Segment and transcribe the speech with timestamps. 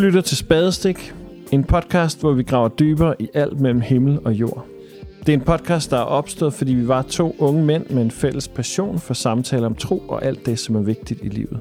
[0.00, 1.14] lytter til Spadestik,
[1.52, 4.66] en podcast, hvor vi graver dybere i alt mellem himmel og jord.
[5.20, 8.10] Det er en podcast, der er opstået, fordi vi var to unge mænd med en
[8.10, 11.60] fælles passion for samtaler om tro og alt det, som er vigtigt i livet.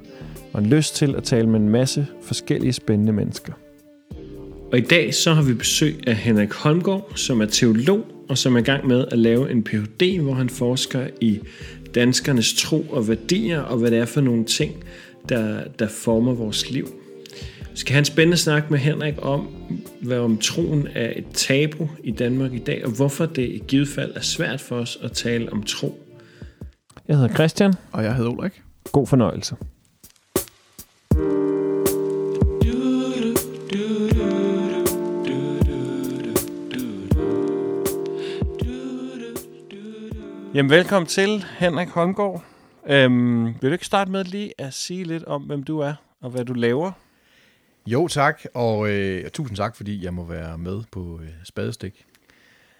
[0.54, 3.54] Og en lyst til at tale med en masse forskellige spændende mennesker.
[4.72, 8.56] Og i dag så har vi besøg af Henrik Holmgaard, som er teolog og som
[8.56, 11.40] er i gang med at lave en Ph.D., hvor han forsker i
[11.96, 14.84] danskernes tro og værdier, og hvad det er for nogle ting,
[15.30, 16.88] der, der former vores liv.
[17.76, 19.48] Skal have en spændende snak med Henrik om,
[20.02, 23.88] hvad om troen er et tabu i Danmark i dag, og hvorfor det i givet
[23.88, 26.04] fald er svært for os at tale om tro.
[27.08, 27.74] Jeg hedder Christian.
[27.92, 28.62] Og jeg hedder Ulrik.
[28.92, 29.56] God fornøjelse.
[40.54, 42.44] Jamen, velkommen til, Henrik Holmgaard.
[42.88, 46.30] Øhm, vil du ikke starte med lige at sige lidt om, hvem du er og
[46.30, 46.92] hvad du laver?
[47.92, 52.06] Jo, tak, og øh, tusind tak, fordi jeg må være med på øh, Spadestik.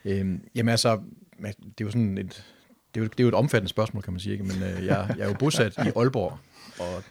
[0.06, 1.02] Øhm, jamen altså,
[1.42, 2.46] det er jo sådan et,
[2.94, 4.44] det er jo, det er jo et omfattende spørgsmål, kan man sige, ikke?
[4.44, 6.38] men øh, jeg, jeg er jo bosat i Aalborg,
[6.80, 7.04] og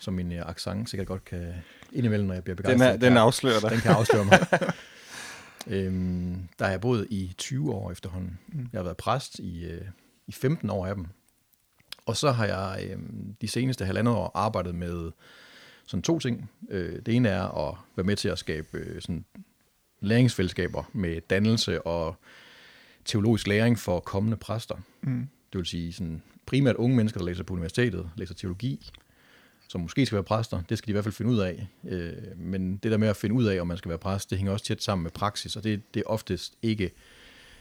[0.00, 1.54] som min øh, accent sikkert godt kan
[1.92, 2.92] indimellem, når jeg bliver begejstret.
[2.94, 3.70] Den, er, den afslører dig.
[3.70, 4.46] Den kan afsløre mig.
[5.76, 8.38] øhm, der har jeg boet i 20 år efterhånden.
[8.48, 8.68] Mm.
[8.72, 9.84] Jeg har været præst i, øh,
[10.26, 11.06] i 15 år af dem.
[12.06, 12.98] Og så har jeg øh,
[13.40, 15.10] de seneste halvandet år arbejdet med
[15.88, 16.50] sådan to ting.
[16.70, 19.24] Øh, det ene er at være med til at skabe øh, sådan
[20.00, 22.16] læringsfællesskaber med dannelse og
[23.04, 24.74] teologisk læring for kommende præster.
[25.00, 25.28] Mm.
[25.52, 28.90] Det vil sige sådan primært unge mennesker, der læser på universitetet, læser teologi,
[29.68, 31.68] som måske skal være præster, det skal de i hvert fald finde ud af.
[31.88, 34.38] Øh, men det der med at finde ud af, om man skal være præst, det
[34.38, 36.90] hænger også tæt sammen med praksis, og det, det er oftest ikke,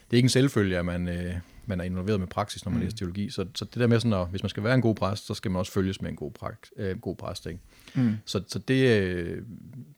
[0.09, 1.33] det er ikke en selvfølge, at man, øh,
[1.66, 2.83] man er involveret med praksis, når man mm.
[2.83, 3.30] læser teologi.
[3.30, 5.33] Så, så det der med sådan, at hvis man skal være en god præst, så
[5.33, 7.45] skal man også følges med en god, prakt, øh, god præst.
[7.45, 7.59] Ikke?
[7.95, 8.17] Mm.
[8.25, 9.41] Så, så det, øh,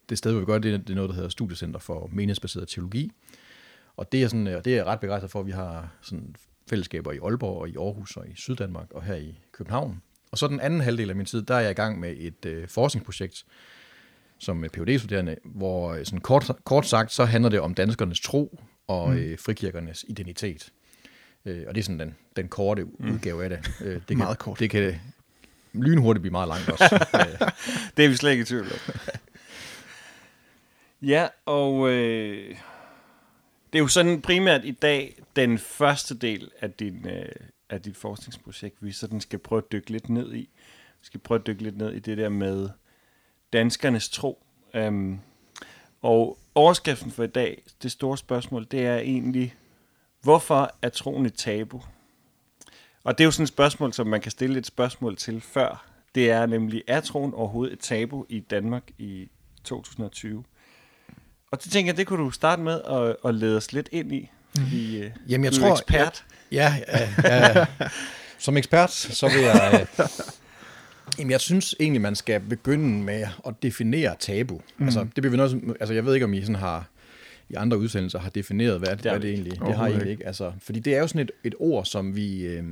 [0.09, 3.11] det sted, hvor vi gør det, det er noget, der hedder Studiecenter for Menighedsbaseret Teologi.
[3.97, 6.35] Og det er, sådan, og det er jeg ret begejstret for, at vi har sådan
[6.69, 10.01] fællesskaber i Aalborg og i Aarhus og i Syddanmark og her i København.
[10.31, 12.45] Og så den anden halvdel af min tid, der er jeg i gang med et
[12.45, 13.45] øh, forskningsprojekt
[14.37, 18.59] som phd studerende hvor øh, sådan kort, kort sagt, så handler det om danskernes tro
[18.89, 19.17] og mm.
[19.17, 20.71] øh, frikirkernes identitet.
[21.45, 23.11] Øh, og det er sådan den, den korte mm.
[23.11, 23.71] udgave af det.
[23.81, 24.59] Øh, det kan, meget kort.
[24.59, 24.95] Det kan
[25.73, 27.07] lynhurtigt blive meget langt også.
[27.97, 28.95] det er vi slet ikke i tvivl om.
[31.11, 32.55] ja, og øh,
[33.73, 37.31] det er jo sådan primært i dag den første del af din, øh,
[37.69, 40.49] af dit forskningsprojekt, vi sådan skal prøve at dykke lidt ned i.
[40.99, 42.69] Vi skal prøve at dykke lidt ned i det der med
[43.53, 44.43] danskernes tro.
[44.73, 45.21] Um,
[46.01, 49.55] og overskriften for i dag, det store spørgsmål, det er egentlig,
[50.21, 51.81] hvorfor er troen et tabu?
[53.03, 55.85] Og det er jo sådan et spørgsmål, som man kan stille et spørgsmål til før.
[56.15, 59.29] Det er nemlig, er troen overhovedet et tabu i Danmark i
[59.63, 60.43] 2020?
[61.51, 64.13] Og det tænker jeg, det kunne du starte med at, at lede os lidt ind
[64.13, 64.29] i.
[64.55, 64.63] Mm.
[64.73, 66.25] i uh, Jamen, jeg tror, ekspert.
[66.51, 67.65] Ja, ja, ja,
[68.37, 69.87] som ekspert, så vil jeg...
[69.99, 70.05] Øh,
[71.17, 74.61] jamen, jeg synes egentlig, man skal begynde med at definere tabu.
[74.77, 74.85] Mm.
[74.85, 76.89] Altså, det bliver vi noget, altså, jeg ved ikke, om I sådan har
[77.49, 80.27] i andre udsendelser har defineret, hvad, det, hvad det egentlig det har I egentlig ikke.
[80.27, 82.63] Altså, fordi det er jo sådan et, et ord, som vi, øh,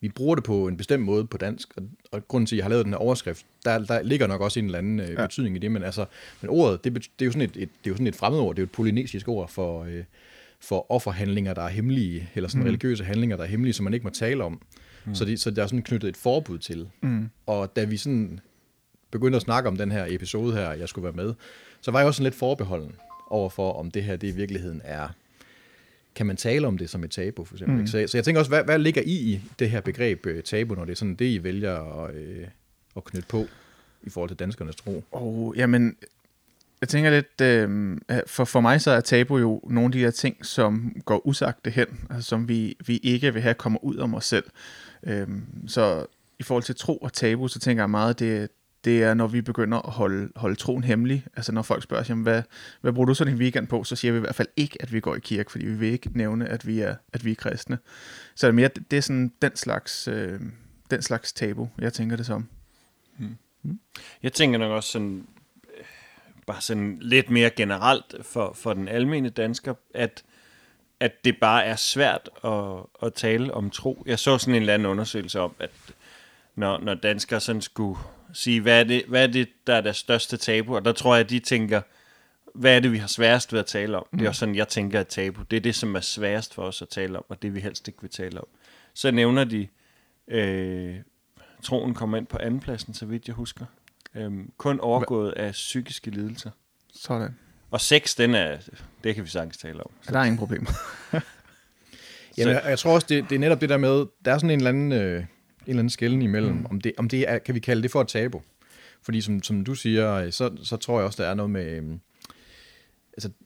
[0.00, 2.64] vi bruger det på en bestemt måde på dansk, og, og grunden til, at jeg
[2.64, 5.26] har lavet den her overskrift, der, der ligger nok også en eller anden øh, ja.
[5.26, 6.04] betydning i det, men altså,
[6.40, 8.54] men ordet, det, det, er jo sådan et, et, det er jo sådan et fremmedord,
[8.54, 10.04] det er jo et polynesisk ord for, øh,
[10.60, 12.66] for offerhandlinger, der er hemmelige, eller sådan mm.
[12.66, 14.60] religiøse handlinger, der er hemmelige, som man ikke må tale om.
[15.04, 15.14] Mm.
[15.14, 16.88] Så, de, så der er sådan knyttet et forbud til.
[17.00, 17.30] Mm.
[17.46, 18.40] Og da vi sådan
[19.10, 21.34] begyndte at snakke om den her episode her, jeg skulle være med,
[21.80, 22.92] så var jeg også sådan lidt forbeholden
[23.30, 25.08] overfor, om det her det i virkeligheden er,
[26.14, 27.80] kan man tale om det som et tabu, for eksempel.
[27.80, 27.86] Mm.
[27.86, 30.74] Så, så jeg tænker også, hvad, hvad ligger I i det her begreb uh, tabu,
[30.74, 32.46] når det er sådan det, I vælger at, uh,
[32.96, 33.46] at knytte på
[34.02, 35.04] i forhold til danskernes tro?
[35.12, 35.96] Oh, jamen,
[36.84, 40.10] jeg tænker lidt, øh, for, for mig så er tabu jo nogle af de her
[40.10, 44.14] ting, som går usagte hen, altså som vi, vi ikke vil have kommer ud om
[44.14, 44.44] os selv.
[45.02, 45.28] Øh,
[45.66, 46.06] så
[46.38, 48.50] i forhold til tro og tabu, så tænker jeg meget, det,
[48.84, 51.26] det er, når vi begynder at holde, holde troen hemmelig.
[51.36, 52.42] Altså når folk spørger, jamen, hvad,
[52.80, 53.84] hvad bruger du så din weekend på?
[53.84, 55.92] Så siger vi i hvert fald ikke, at vi går i kirke, fordi vi vil
[55.92, 57.78] ikke nævne, at vi er, at vi er kristne.
[58.34, 60.40] Så det er mere, det er sådan den slags, øh,
[60.90, 62.48] den slags tabu, jeg tænker det som.
[63.18, 63.36] Hmm.
[63.62, 63.80] hmm.
[64.22, 65.26] Jeg tænker nok også sådan,
[66.46, 70.24] bare sådan lidt mere generelt for, for den almindelige dansker, at,
[71.00, 74.02] at det bare er svært at, at tale om tro.
[74.06, 75.70] Jeg så sådan en eller anden undersøgelse om, at
[76.54, 77.98] når, når danskere sådan skulle
[78.32, 80.76] sige, hvad er, det, hvad er det, der er deres største tabu?
[80.76, 81.80] Og der tror jeg, at de tænker,
[82.54, 84.06] hvad er det, vi har sværest ved at tale om?
[84.12, 84.18] Mm.
[84.18, 86.62] Det er også sådan, jeg tænker, at tabu, det er det, som er sværest for
[86.62, 88.46] os at tale om, og det vi helst ikke vil tale om.
[88.94, 89.68] Så nævner de,
[90.28, 90.96] øh,
[91.62, 93.66] troen kommer ind på andenpladsen, så vidt jeg husker.
[94.14, 96.50] Øhm, kun overgået af psykiske lidelser.
[96.94, 97.34] Sådan.
[97.70, 98.56] Og sex, den er,
[99.04, 99.90] det kan vi sagtens tale om.
[100.02, 100.66] Så der er ingen problem.
[102.38, 104.50] Jamen, jeg, jeg tror også, det, det er netop det der med, der er sådan
[104.50, 105.26] en eller anden, øh, en
[105.66, 106.66] eller anden skælden imellem, mm.
[106.66, 108.42] om, det, om det er, kan vi kalde det for et tabu.
[109.02, 112.00] Fordi som, som du siger, så, så tror jeg også, der er noget med, øhm,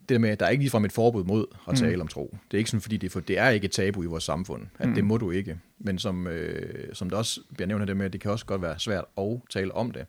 [0.09, 2.01] det der med, at der er ikke ligefrem et forbud mod at tale mm.
[2.01, 2.37] om tro.
[2.51, 4.25] Det er ikke sådan, fordi det er, for, det er ikke et tabu i vores
[4.25, 4.95] samfund, at mm.
[4.95, 5.59] det må du ikke.
[5.79, 8.47] Men som, øh, som det også bliver nævnt af det med, at det kan også
[8.47, 10.07] godt være svært at tale om det.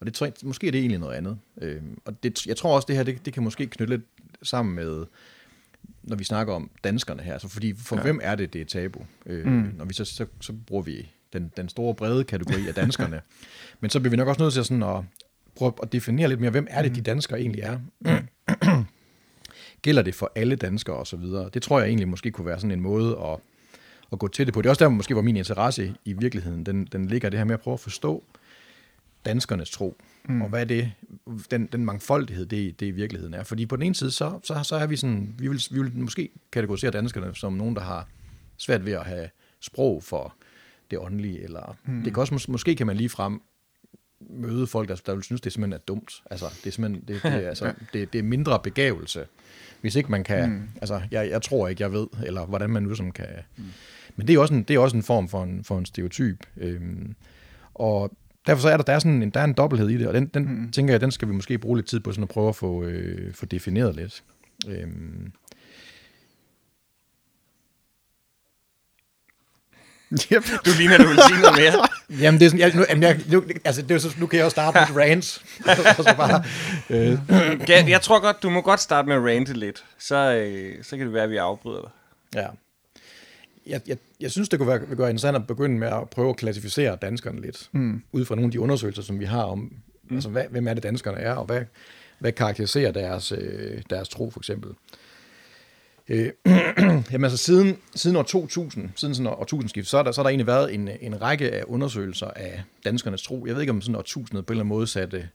[0.00, 1.38] Og det måske er det egentlig noget andet.
[1.60, 4.06] Øh, og det, jeg tror også, det her, det, det kan måske knytte lidt
[4.42, 5.06] sammen med,
[6.02, 7.32] når vi snakker om danskerne her.
[7.32, 8.02] Altså fordi for ja.
[8.02, 9.00] hvem er det, det er tabu?
[9.26, 9.74] Øh, mm.
[9.76, 13.20] Når vi så, så, så bruger vi den, den store brede kategori af danskerne.
[13.80, 15.00] Men så bliver vi nok også nødt til sådan at
[15.56, 17.78] prøve at definere lidt mere, hvem er det, de danskere egentlig er?
[19.82, 21.50] Gælder det for alle danskere og så videre?
[21.54, 23.38] Det tror jeg egentlig måske kunne være sådan en måde at,
[24.12, 24.62] at gå til det på.
[24.62, 27.44] Det er også der, måske, hvor min interesse i virkeligheden, den, den ligger det her
[27.44, 28.24] med at prøve at forstå
[29.24, 29.96] danskernes tro.
[30.24, 30.42] Mm.
[30.42, 30.92] Og hvad det,
[31.50, 33.42] den, den mangfoldighed, det, det i virkeligheden er.
[33.42, 35.92] Fordi på den ene side, så, så, så er vi sådan, vi vil, vi vil
[35.94, 38.08] måske kategorisere danskerne som nogen, der har
[38.56, 39.28] svært ved at have
[39.60, 40.34] sprog for
[40.90, 42.02] det åndelige, eller mm.
[42.02, 43.42] det kan også, måske kan man lige frem
[44.30, 46.22] møde folk, der, der vil synes, det simpelthen er dumt.
[46.30, 49.26] Altså, det er simpelthen, det, det, altså, det, det er mindre begævelse,
[49.82, 50.62] hvis ikke man kan, mm.
[50.80, 53.26] altså, jeg, jeg tror ikke, jeg ved, eller hvordan man nu sådan kan,
[53.56, 53.64] mm.
[54.16, 56.46] men det er også en, det er også en form for en, for en stereotyp,
[56.56, 57.14] øhm,
[57.74, 58.10] og
[58.46, 60.14] derfor så er der, der er sådan en, der er en dobbelthed i det, og
[60.14, 60.70] den, den mm.
[60.70, 62.84] tænker jeg, den skal vi måske bruge lidt tid på sådan at prøve at få,
[62.84, 64.22] øh, få defineret lidt.
[64.68, 65.32] Øhm,
[70.12, 70.44] Yep.
[70.66, 71.88] Du ligner, du vil sige noget mere.
[72.20, 74.38] Jamen, det er sådan, jeg, nu, jamen, jeg, nu, altså, det er så, nu kan
[74.38, 75.44] jeg jo starte med rants.
[75.96, 76.44] så bare,
[76.90, 77.18] øh.
[77.68, 79.84] jeg, jeg tror godt, du må godt starte med at rante lidt.
[79.98, 81.90] Så, øh, så kan det være, at vi afbryder dig.
[82.34, 82.46] Ja.
[83.66, 86.36] Jeg, jeg, jeg synes, det kunne være, være interessant at begynde med at prøve at
[86.36, 87.68] klassificere danskerne lidt.
[87.72, 88.02] Mm.
[88.12, 90.14] Ud fra nogle af de undersøgelser, som vi har om, mm.
[90.14, 91.60] altså, hvad, hvem er det, danskerne er, og hvad,
[92.18, 94.70] hvad karakteriserer deres, øh, deres tro, for eksempel.
[94.70, 94.76] Øh,
[97.12, 100.22] jamen altså siden, siden år 2000, siden sådan år 1000 så, er der, så har
[100.22, 103.46] der egentlig været en, en række af undersøgelser af danskernes tro.
[103.46, 105.28] Jeg ved ikke, om sådan år 1000 på en eller anden måde satte,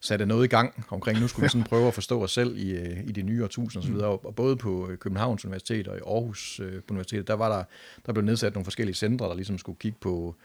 [0.00, 2.70] satte noget i gang omkring, nu skulle vi sådan prøve at forstå os selv i,
[2.72, 6.00] øh, i de nye årtusinder osv., og, og både på øh, Københavns Universitet og i
[6.06, 7.64] Aarhus øh, på Universitetet, der var der,
[8.06, 10.36] der blev nedsat nogle forskellige centre, der ligesom skulle kigge på,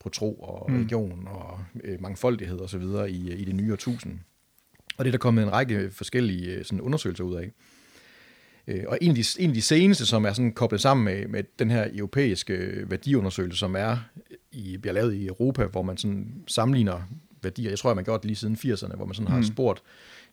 [0.00, 0.76] på tro og mm.
[0.76, 4.18] religion og øh, mangfoldighed og så videre i, i det nye årtusind.
[4.98, 7.52] Og det er der kommet en række forskellige sådan undersøgelser ud af.
[8.68, 11.28] Øh, og en af, de, en af de seneste, som er sådan koblet sammen med,
[11.28, 13.96] med den her europæiske værdiundersøgelse, som er
[14.52, 17.00] i, bliver lavet i Europa, hvor man sådan sammenligner
[17.42, 17.70] værdier.
[17.70, 19.44] Jeg tror, man har gjort det lige siden 80'erne, hvor man sådan har mm.
[19.44, 19.82] spurgt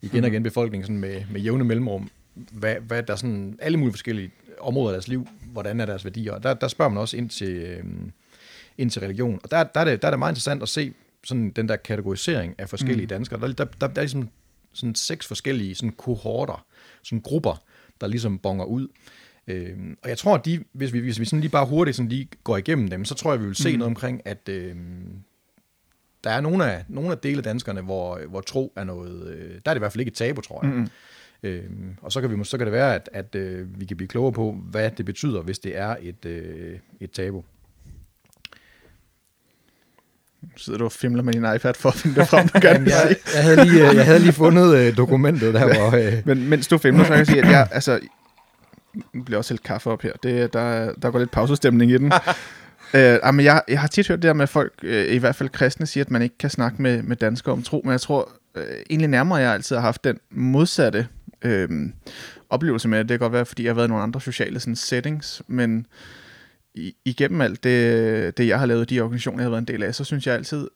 [0.02, 3.94] igen og igen befolkningen sådan med, med jævne mellemrum, hvad, hvad der sådan alle mulige
[3.94, 6.34] forskellige områder af deres liv, hvordan er deres værdier.
[6.34, 7.84] Og der, der spørger man også ind til, øh,
[8.78, 9.40] ind til religion.
[9.44, 10.94] Og der, der, er det, der er det meget interessant at se
[11.24, 13.10] sådan den der kategorisering af forskellige mm.
[13.10, 13.40] danskere.
[13.40, 14.30] Der, der, der, der er ligesom
[14.74, 16.66] sådan seks forskellige sådan kohorter,
[17.04, 17.64] sådan grupper,
[18.02, 18.88] der ligesom bonger ud.
[19.48, 22.10] Øh, og jeg tror, at de, hvis vi, hvis vi sådan lige bare hurtigt sådan
[22.10, 23.78] lige går igennem dem, så tror jeg, vi vil se mm.
[23.78, 24.76] noget omkring, at øh,
[26.24, 29.52] der er nogle af, nogle af dele af danskerne, hvor, hvor tro er noget, øh,
[29.66, 30.74] der er det i hvert fald ikke et tabu, tror jeg.
[30.74, 30.88] Mm.
[31.44, 31.64] Øh,
[32.02, 34.32] og så kan, vi, så kan det være, at, at øh, vi kan blive klogere
[34.32, 37.44] på, hvad det betyder, hvis det er et, øh, et tabu.
[40.58, 42.50] Sidder du og fimler med din iPad for at finde det frem?
[42.64, 45.98] Jamen, jeg, jeg, havde lige, øh, jeg havde lige fundet øh, dokumentet der, hvor...
[45.98, 46.14] Øh.
[46.26, 48.00] Men mens du fimler, så kan jeg sige, at jeg, altså,
[49.14, 50.12] nu bliver også helt kaffe op her.
[50.24, 52.14] Det, der, der går lidt pausestemning i den.
[52.94, 55.36] uh, men jeg, jeg har tit hørt det der med, at folk, uh, i hvert
[55.36, 58.02] fald kristne, siger, at man ikke kan snakke med, med danskere om tro, men jeg
[58.02, 61.08] tror uh, egentlig nærmere, jeg altid har haft den modsatte
[61.46, 61.66] uh,
[62.50, 63.10] oplevelse med det.
[63.10, 65.86] Det kan godt være, fordi jeg har været i nogle andre sociale sådan, settings, men
[67.06, 69.96] igennem alt det, det, jeg har lavet, de organisationer, jeg har været en del af,
[69.96, 70.68] så synes jeg altid,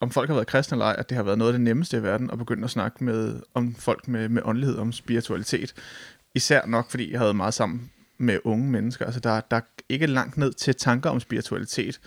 [0.00, 1.96] om folk har været kristne eller ej, at det har været noget af det nemmeste
[1.96, 5.74] i verden at begynde at snakke med, om folk med, med åndelighed, om spiritualitet.
[6.34, 9.04] Især nok, fordi jeg havde meget sammen med unge mennesker.
[9.04, 12.00] Altså, der, der er ikke langt ned til tanker om spiritualitet.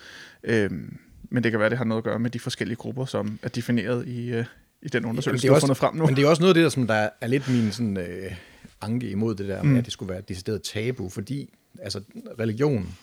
[0.43, 0.97] Øhm,
[1.29, 3.49] men det kan være, det har noget at gøre med de forskellige grupper, som er
[3.49, 4.45] defineret i, øh,
[4.81, 6.05] i den undersøgelse, du har fundet frem nu.
[6.05, 8.35] Men det er også noget af det, der, som der er lidt min sådan, øh,
[8.81, 9.69] anke imod det der, mm.
[9.69, 12.01] med, at det skulle være et decideret tabu, fordi altså,
[12.39, 12.95] religion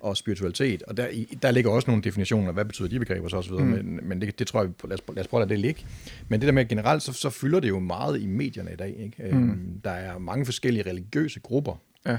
[0.00, 1.08] og spiritualitet, og der,
[1.42, 3.60] der ligger også nogle definitioner, hvad betyder de begreber så osv., mm.
[3.60, 5.86] men, men det, det tror jeg, lad os, lad os prøve at lade det ligge.
[6.28, 8.96] Men det der med generelt, så, så fylder det jo meget i medierne i dag.
[8.98, 9.36] Ikke?
[9.36, 9.50] Mm.
[9.50, 12.18] Øhm, der er mange forskellige religiøse grupper, ja.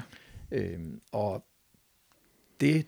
[0.52, 1.46] øhm, og
[2.62, 2.86] det,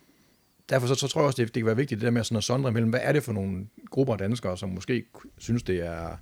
[0.69, 2.37] derfor så, så tror jeg også, det, det kan være vigtigt det der med sådan
[2.37, 5.05] at sondre mellem, hvad er det for nogle grupper af danskere, som måske
[5.37, 6.17] synes, det er,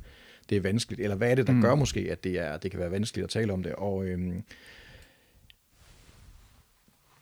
[0.50, 1.62] det er vanskeligt, eller hvad er det, der mm.
[1.62, 4.44] gør måske, at det, er, det kan være vanskeligt at tale om det, og øhm,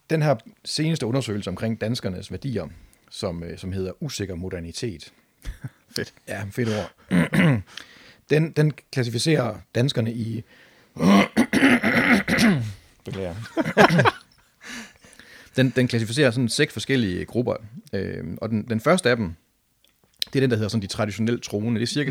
[0.10, 0.36] den her
[0.66, 2.68] seneste undersøgelse omkring danskernes værdier,
[3.10, 5.14] som, øh, som hedder Usikker Modernitet,
[5.96, 6.14] Fedt.
[6.28, 6.92] Ja, fedt ord.
[8.30, 10.44] den, den klassificerer danskerne i...
[13.06, 13.36] Beklager.
[15.56, 17.56] den, den klassificerer sådan seks forskellige grupper.
[17.94, 19.34] Øh, og den, den første af dem,
[20.26, 21.80] det er den, der hedder sådan de traditionelt troende.
[21.80, 22.10] Det er cirka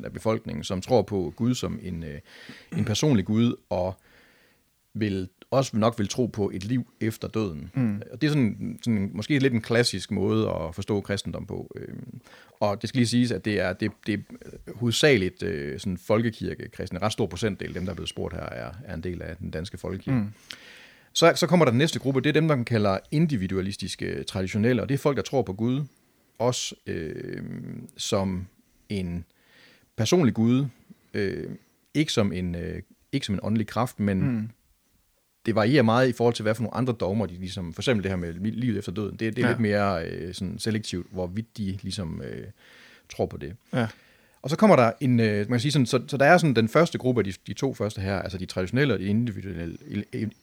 [0.00, 2.20] 6% af befolkningen, som tror på Gud som en, øh,
[2.76, 3.94] en personlig Gud, og
[4.94, 7.70] vil også nok vil tro på et liv efter døden.
[7.74, 8.02] Mm.
[8.12, 11.70] Og det er sådan, sådan måske lidt en klassisk måde at forstå kristendom på.
[11.76, 12.20] Øhm,
[12.60, 14.18] Og det skal lige siges, at det er, det, det er
[14.74, 16.98] hovedsageligt øh, sådan folkekirkekristne.
[16.98, 19.36] En ret stor procentdel, dem der er blevet spurgt her, er, er en del af
[19.36, 20.18] den danske folkekirke.
[20.18, 20.28] Mm.
[21.12, 24.82] Så, så kommer der den næste gruppe, det er dem, der man kalder individualistiske traditionelle,
[24.82, 25.84] og det er folk, der tror på Gud,
[26.38, 27.42] også øh,
[27.96, 28.46] som
[28.88, 29.24] en
[29.96, 30.66] personlig Gud,
[31.14, 31.50] øh,
[31.94, 32.82] ikke, som en, øh,
[33.12, 34.50] ikke som en åndelig kraft, men mm.
[35.46, 38.02] Det varierer meget i forhold til, hvad for nogle andre dogmer, de ligesom, for eksempel
[38.04, 39.48] det her med livet efter døden, det, det er ja.
[39.48, 42.46] lidt mere øh, sådan selektivt, hvorvidt de ligesom øh,
[43.08, 43.56] tror på det.
[43.72, 43.86] Ja.
[44.42, 46.56] Og så kommer der en, øh, man kan sige sådan, så, så der er sådan
[46.56, 49.76] den første gruppe af de, de to første her, altså de traditionelle og de individuelle,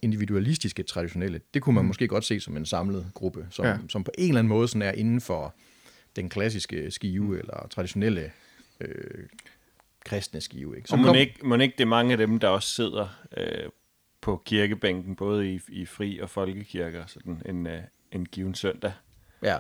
[0.02, 1.88] individualistiske traditionelle, det kunne man mm.
[1.88, 3.78] måske godt se som en samlet gruppe, som, ja.
[3.90, 5.56] som på en eller anden måde sådan er inden for
[6.16, 7.34] den klassiske skive, mm.
[7.34, 8.32] eller traditionelle
[8.82, 9.26] øh,
[10.06, 10.78] kristne skive.
[10.78, 10.90] Ikke?
[10.90, 13.70] Så må, kom, ikke, må ikke det er mange af dem, der også sidder øh,
[14.22, 18.92] på kirkebænken, både i, i fri- og folkekirker, sådan en, øh, en given søndag.
[19.44, 19.58] Ja,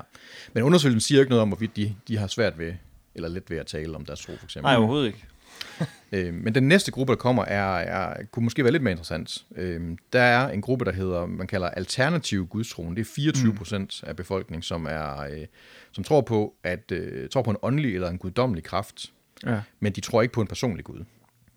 [0.53, 2.74] men undersøgelsen siger ikke noget om, hvorvidt de, de har svært ved,
[3.15, 4.68] eller let ved at tale om deres tro, for eksempel.
[4.68, 5.25] Nej, overhovedet ikke.
[6.27, 9.46] øh, men den næste gruppe, der kommer, er, er, kunne måske være lidt mere interessant.
[9.56, 12.96] Øh, der er en gruppe, der hedder, man kalder alternativ gudstroen.
[12.96, 14.10] Det er 24 procent mm.
[14.10, 15.46] af befolkningen, som er, øh,
[15.91, 19.12] som tror på, at øh, tror på en åndelig eller en guddommelig kraft,
[19.46, 19.62] Ja.
[19.80, 21.03] men de tror ikke på en personlig Gud.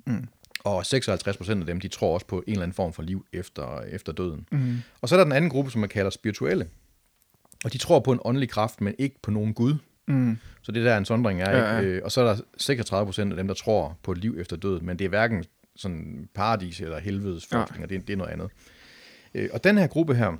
[0.06, 0.28] Mm.
[0.64, 3.26] Og 56 procent af dem, de tror også på en eller anden form for liv
[3.32, 4.46] efter, efter døden.
[4.52, 4.76] Mm.
[5.00, 6.68] Og så er der den anden gruppe, som man kalder spirituelle.
[7.64, 9.74] Og de tror på en åndelig kraft, men ikke på nogen Gud.
[10.06, 10.38] Mm.
[10.62, 11.78] Så det der er en sondring er, Ja, ja.
[11.80, 11.92] ikke?
[11.92, 14.56] Øh, Og så er der 36 procent af dem, der tror på et liv efter
[14.56, 15.44] døden, men det er hverken
[15.76, 17.64] sådan paradis eller helvedes ja.
[17.88, 18.48] det, det er noget andet.
[19.34, 20.32] Øh, Og den her gruppe her,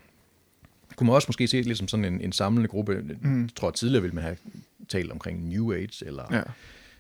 [0.97, 3.05] kunne man også måske se lidt som sådan en, en samlende gruppe.
[3.23, 3.43] Mm.
[3.43, 4.37] Jeg tror, at tidligere ville man have
[4.89, 6.43] talt omkring New Age, eller Ja.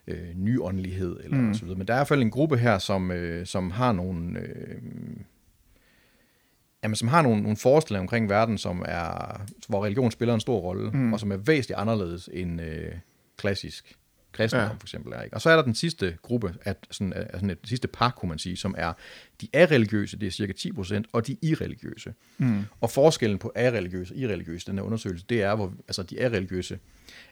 [0.06, 1.54] Øh, nyåndelighed, eller mm.
[1.54, 1.78] så videre.
[1.78, 4.38] Men der er i hvert fald en gruppe her, som, øh, som har nogle...
[4.38, 4.82] Øh,
[6.82, 10.58] jamen, som har nogle, nogle forestillinger omkring verden, som er, hvor religion spiller en stor
[10.58, 11.12] rolle, mm.
[11.12, 12.92] og som er væsentligt anderledes end øh,
[13.36, 13.98] klassisk
[14.34, 14.72] kristendom, Ja.
[14.72, 15.12] for eksempel.
[15.12, 15.36] Er, ikke?
[15.36, 18.28] Og så er der den sidste gruppe, at sådan, af sådan et sidste par, kunne
[18.28, 18.92] man sige, som er
[19.40, 22.14] de er-religiøse, det er cirka 10%, og de irreligiøse.
[22.38, 22.64] Mm.
[22.80, 26.78] Og forskellen på er-religiøse og irreligiøse, den her undersøgelse, det er, hvor altså, de er-religiøse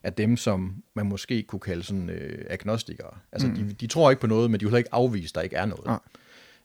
[0.02, 3.10] er dem, som man måske kunne kalde sådan øh, agnostikere.
[3.32, 3.54] Altså, mm.
[3.54, 5.66] de, de tror ikke på noget, men de vil ikke afvise, at der ikke er
[5.66, 5.86] noget.
[5.86, 5.98] Nej.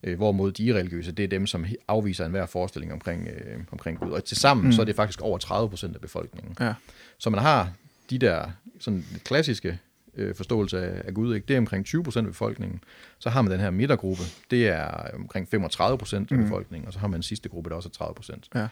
[0.03, 4.12] Øh, hvorimod de irreligiøse, det er dem, som afviser enhver forestilling omkring, øh, omkring Gud.
[4.12, 4.72] Og til sammen, mm.
[4.72, 6.56] så er det faktisk over 30 procent af befolkningen.
[6.60, 6.74] Ja.
[7.17, 7.72] Så man har
[8.10, 9.79] de der sådan lidt klassiske
[10.18, 11.46] øh, forståelse af, af Gud, ikke?
[11.48, 12.84] det er omkring 20 procent af befolkningen.
[13.20, 17.00] Så har man den her midtergruppe, det er omkring 35 procent af befolkningen, og så
[17.00, 18.50] har man den sidste gruppe, der også er 30 procent.
[18.56, 18.68] Ja.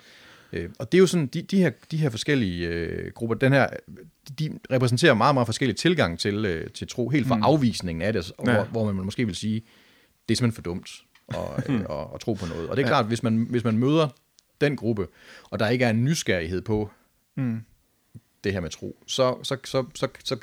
[0.53, 3.53] Øh, og det er jo sådan, de, de, her, de her forskellige øh, grupper, den
[3.53, 3.67] her,
[4.39, 7.43] de repræsenterer meget, meget forskellige tilgang til, øh, til tro, helt fra mm.
[7.43, 8.53] afvisningen af det, og Ja.
[8.53, 9.61] hvor, hvor man måske vil sige,
[10.29, 10.89] det er simpelthen for dumt
[11.27, 12.69] at, øh, at, at tro på noget.
[12.69, 14.07] Og det er klart, hvis man, hvis man møder
[14.61, 15.07] den gruppe,
[15.49, 16.89] og der ikke er en nysgerrighed på
[17.37, 17.61] Mm.
[18.43, 20.37] det her med tro, så, så, så, så, så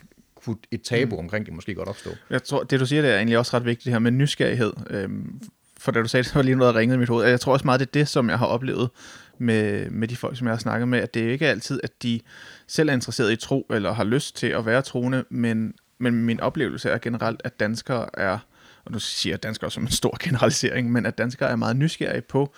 [0.45, 1.19] kunne et tabu mm.
[1.19, 2.11] omkring det måske godt opstå.
[2.31, 4.73] Jeg tror, det du siger, det er egentlig også ret vigtigt, det her med nysgerrighed.
[4.91, 5.41] Øhm,
[5.79, 7.27] for da du sagde det, så var lige noget, der ringede i mit hoved.
[7.27, 8.91] Jeg tror også meget, det er det, som jeg har oplevet
[9.39, 12.03] med, med de folk, som jeg har snakket med, at det er ikke altid, at
[12.03, 12.21] de
[12.67, 16.41] selv er interesseret i tro, eller har lyst til at være troende, men, men min
[16.41, 18.39] oplevelse er generelt, at danskere er,
[18.85, 22.23] og nu siger jeg danskere som en stor generalisering, men at danskere er meget nysgerrige
[22.23, 22.55] på,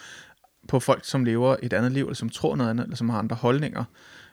[0.68, 3.18] på folk, som lever et andet liv, eller som tror noget andet, eller som har
[3.18, 3.84] andre holdninger.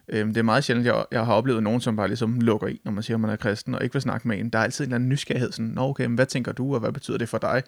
[0.09, 2.81] Øhm, det er meget sjældent, jeg, jeg har oplevet nogen, som bare ligesom lukker i,
[2.85, 4.49] når man siger, at man er kristen, og ikke vil snakke med en.
[4.49, 6.79] Der er altid en eller anden nysgerrighed, sådan, Nå, okay, men hvad tænker du, og
[6.79, 7.63] hvad betyder det for dig?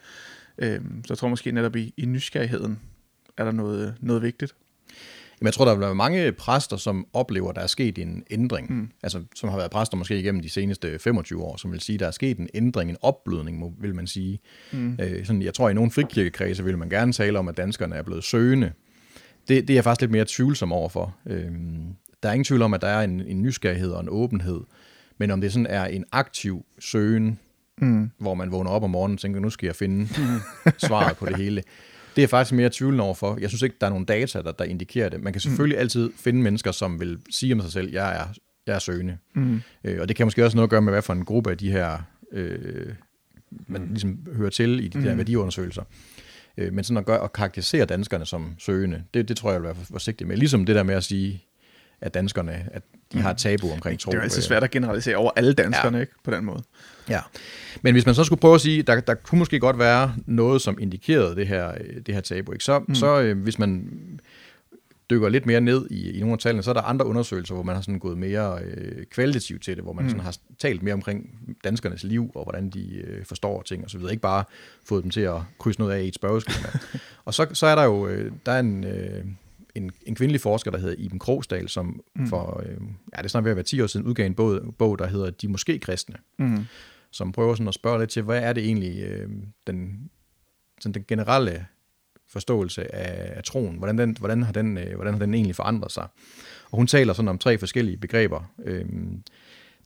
[0.57, 2.79] Øhm, så jeg tror måske netop i, i nysgerrigheden
[3.37, 4.55] er der noget, noget vigtigt.
[5.41, 8.23] Jamen, jeg tror, der vil være mange præster, som oplever, at der er sket en
[8.31, 8.73] ændring.
[8.73, 8.89] Mm.
[9.03, 11.99] Altså, som har været præster måske igennem de seneste 25 år, som vil sige, at
[11.99, 14.39] der er sket en ændring, en opblødning, vil man sige.
[14.71, 14.97] Mm.
[15.01, 18.01] Øh, sådan, jeg tror, i nogle frikirkekredse vil man gerne tale om, at danskerne er
[18.03, 18.71] blevet søgende.
[19.47, 21.15] Det, det er jeg faktisk lidt mere tvivlsom overfor.
[21.25, 24.61] Øhm, der er ingen tvivl om, at der er en, en nysgerrighed og en åbenhed.
[25.17, 27.39] Men om det sådan er en aktiv søgen,
[27.77, 28.11] mm.
[28.17, 30.07] hvor man vågner op om morgenen og tænker, nu skal jeg finde
[30.87, 31.55] svaret på det hele.
[32.15, 33.37] Det er jeg faktisk mere tvivlende overfor.
[33.41, 35.21] Jeg synes ikke, der er nogen data, der, der indikerer det.
[35.23, 35.81] Man kan selvfølgelig mm.
[35.81, 38.25] altid finde mennesker, som vil sige om sig selv, jeg er,
[38.67, 39.17] jeg er søgende.
[39.35, 39.61] Mm.
[39.83, 41.57] Øh, og det kan måske også noget at gøre med, hvad for en gruppe af
[41.57, 41.97] de her,
[42.31, 42.93] øh,
[43.67, 45.17] man ligesom hører til i de der Mm.
[45.17, 45.83] værdiundersøgelser.
[46.57, 49.61] Øh, men sådan at, gøre, at karakterisere danskerne som søgende, det, det tror jeg, jeg
[49.61, 50.37] vil være forsigtig med.
[50.37, 51.45] Ligesom det der med at sige,
[52.03, 52.83] at danskerne, at
[53.13, 54.09] de har et tabu omkring tro.
[54.09, 54.43] Det er jo altid øh.
[54.43, 56.01] svært at generalisere over alle danskerne, ja.
[56.01, 56.13] ikke?
[56.23, 56.63] På den måde.
[57.09, 57.19] Ja,
[57.81, 60.61] men hvis man så skulle prøve at sige, der, der kunne måske godt være noget,
[60.61, 62.63] som indikerede det her, øh, det her tabu, ikke?
[62.63, 62.95] så, mm.
[62.95, 63.89] så øh, hvis man
[65.09, 67.63] dykker lidt mere ned i, i nogle af tallene, så er der andre undersøgelser, hvor
[67.63, 70.09] man har sådan gået mere øh, kvalitativt til det, hvor man mm.
[70.09, 71.29] sådan har talt mere omkring
[71.63, 74.11] danskernes liv, og hvordan de øh, forstår ting og så videre.
[74.11, 74.43] Ikke bare
[74.85, 76.69] fået dem til at krydse noget af i et spørgeskema.
[77.25, 79.23] og så, så er der jo, øh, der er en, øh,
[79.75, 82.27] en, en kvindelig forsker, der hedder Iben Krogsdal, som mm.
[82.27, 82.77] for, øh,
[83.13, 85.07] ja, det er snart ved at være 10 år siden, udgav en bog, bog der
[85.07, 86.65] hedder De Måske Kristne, mm.
[87.11, 89.29] som prøver sådan at spørge lidt til, hvad er det egentlig, øh,
[89.67, 90.09] den,
[90.79, 91.65] sådan den generelle
[92.27, 95.91] forståelse af, af troen, hvordan, den, hvordan, har den, øh, hvordan har den egentlig forandret
[95.91, 96.07] sig.
[96.71, 98.85] Og hun taler sådan om tre forskellige begreber, øh,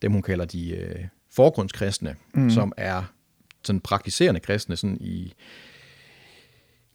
[0.02, 2.50] dem hun kalder de øh, forgrundskristne, mm.
[2.50, 3.04] som er
[3.64, 5.34] sådan praktiserende kristne sådan i,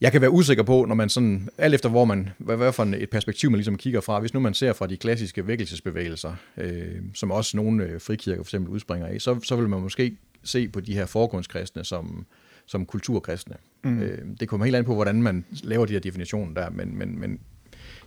[0.02, 2.85] jeg kan være usikker på, når man sådan, alt efter hvor man, hvad, hvad for
[2.85, 7.02] et perspektiv man ligesom kigger fra, hvis nu man ser fra de klassiske vækkelsesbevægelser, øh,
[7.14, 10.68] som også nogle øh, frikirker for eksempel udspringer af, så, så vil man måske se
[10.68, 12.26] på de her forgrundskristne som,
[12.66, 13.56] som kulturkristne.
[13.85, 14.00] Mm.
[14.00, 17.21] Øh, det kommer helt an på, hvordan man laver de her definitioner der, men, men,
[17.21, 17.38] men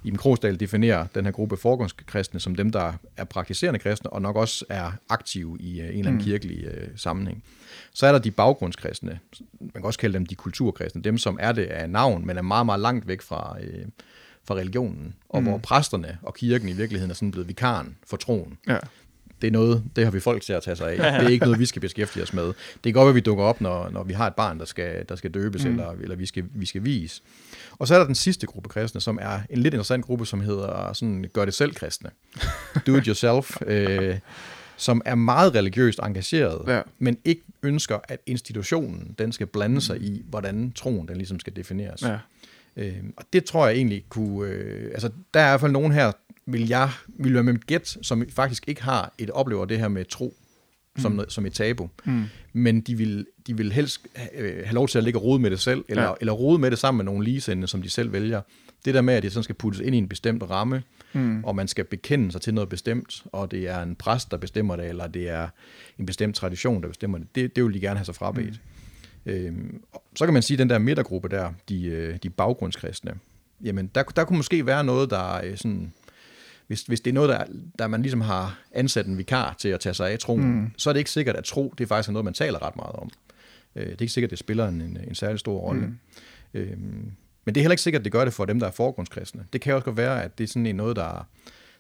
[0.06, 4.36] Iben Krogsdal definerer den her gruppe forgrundskristne som dem, der er praktiserende kristne, og nok
[4.36, 6.22] også er aktive i uh, en eller anden mm.
[6.22, 7.44] kirkelig uh, sammenhæng.
[7.94, 9.20] Så er der de baggrundskristne,
[9.60, 12.42] man kan også kalde dem de kulturkristne, dem som er det af navn, men er
[12.42, 13.90] meget, meget langt væk fra, uh,
[14.48, 15.50] fra religionen, og mm.
[15.50, 18.58] hvor præsterne og kirken i virkeligheden er sådan blevet vikaren for troen.
[18.68, 18.78] Ja
[19.42, 20.98] det er noget, det har vi folk til at tage sig af.
[21.20, 22.46] Det er ikke noget, vi skal beskæftige os med.
[22.46, 24.66] Det kan godt være, at vi dukker op, når, når vi har et barn, der
[24.66, 25.72] skal, der skal døbes, mm.
[25.72, 27.22] eller, eller vi, skal, vi skal vise.
[27.72, 30.42] Og så er der den sidste gruppe kristne, som er en lidt interessant gruppe, som
[30.42, 32.10] hedder sådan, gør det selv kristne.
[32.88, 33.62] Do it yourself.
[33.68, 34.20] øh,
[34.78, 36.82] som er meget religiøst engageret, ja.
[37.00, 41.56] men ikke ønsker, at institutionen den skal blande sig i, hvordan troen den ligesom skal
[41.56, 42.02] defineres.
[42.02, 42.18] Ja.
[42.78, 44.50] Øh, og det tror jeg egentlig kunne...
[44.50, 46.12] Øh, altså, der er i hvert fald nogen her,
[46.46, 49.88] vil jeg vil være med mit gæt, som faktisk ikke har et oplever det her
[49.88, 50.34] med tro
[50.98, 51.30] som, mm.
[51.30, 51.90] som et tabu.
[52.06, 52.24] Mm.
[52.54, 55.52] Men de vil, de vil helst øh, have lov til at ligge og rode med
[55.52, 56.14] det selv, eller, ja.
[56.20, 58.42] eller rode med det sammen med nogle ligesendende, som de selv vælger.
[58.86, 61.44] Det der med, at det sådan skal puttes ind i en bestemt ramme, mm.
[61.44, 64.76] og man skal bekende sig til noget bestemt, og det er en præst, der bestemmer
[64.76, 65.48] det, eller det er
[66.00, 68.62] en bestemt tradition, der bestemmer det, det, det vil de gerne have sig frabedt.
[69.26, 69.32] Mm.
[69.32, 69.82] Øhm,
[70.16, 73.14] så kan man sige, at den der midtergruppe der, de, øh, de baggrundskristne,
[73.64, 75.94] jamen der, der kunne måske være noget, der er sådan
[76.68, 77.44] hvis, hvis det er noget, der,
[77.80, 80.72] der man ligesom har ansat en vikar til at tage sig af troen, mm.
[80.78, 82.96] så er det ikke sikkert, at tro, det er faktisk noget, man taler ret meget
[82.96, 83.10] om.
[83.76, 85.82] Øh, det er ikke sikkert, at det spiller en, en, en særlig stor rolle.
[85.82, 85.98] Mm.
[86.54, 87.12] Øhm,
[87.46, 89.46] men det er heller ikke sikkert, at det gør det for dem, der er forgrundskristne.
[89.54, 91.28] Det kan også godt være, at det er sådan en noget, der,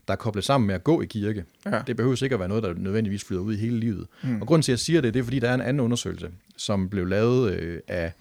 [0.07, 1.45] der er koblet sammen med at gå i kirke.
[1.65, 1.81] Ja.
[1.87, 4.07] Det behøver sikkert at være noget, der nødvendigvis flyder ud i hele livet.
[4.23, 4.41] Mm.
[4.41, 6.31] Og grunden til, at jeg siger det, det er, fordi der er en anden undersøgelse,
[6.57, 8.11] som blev lavet øh, af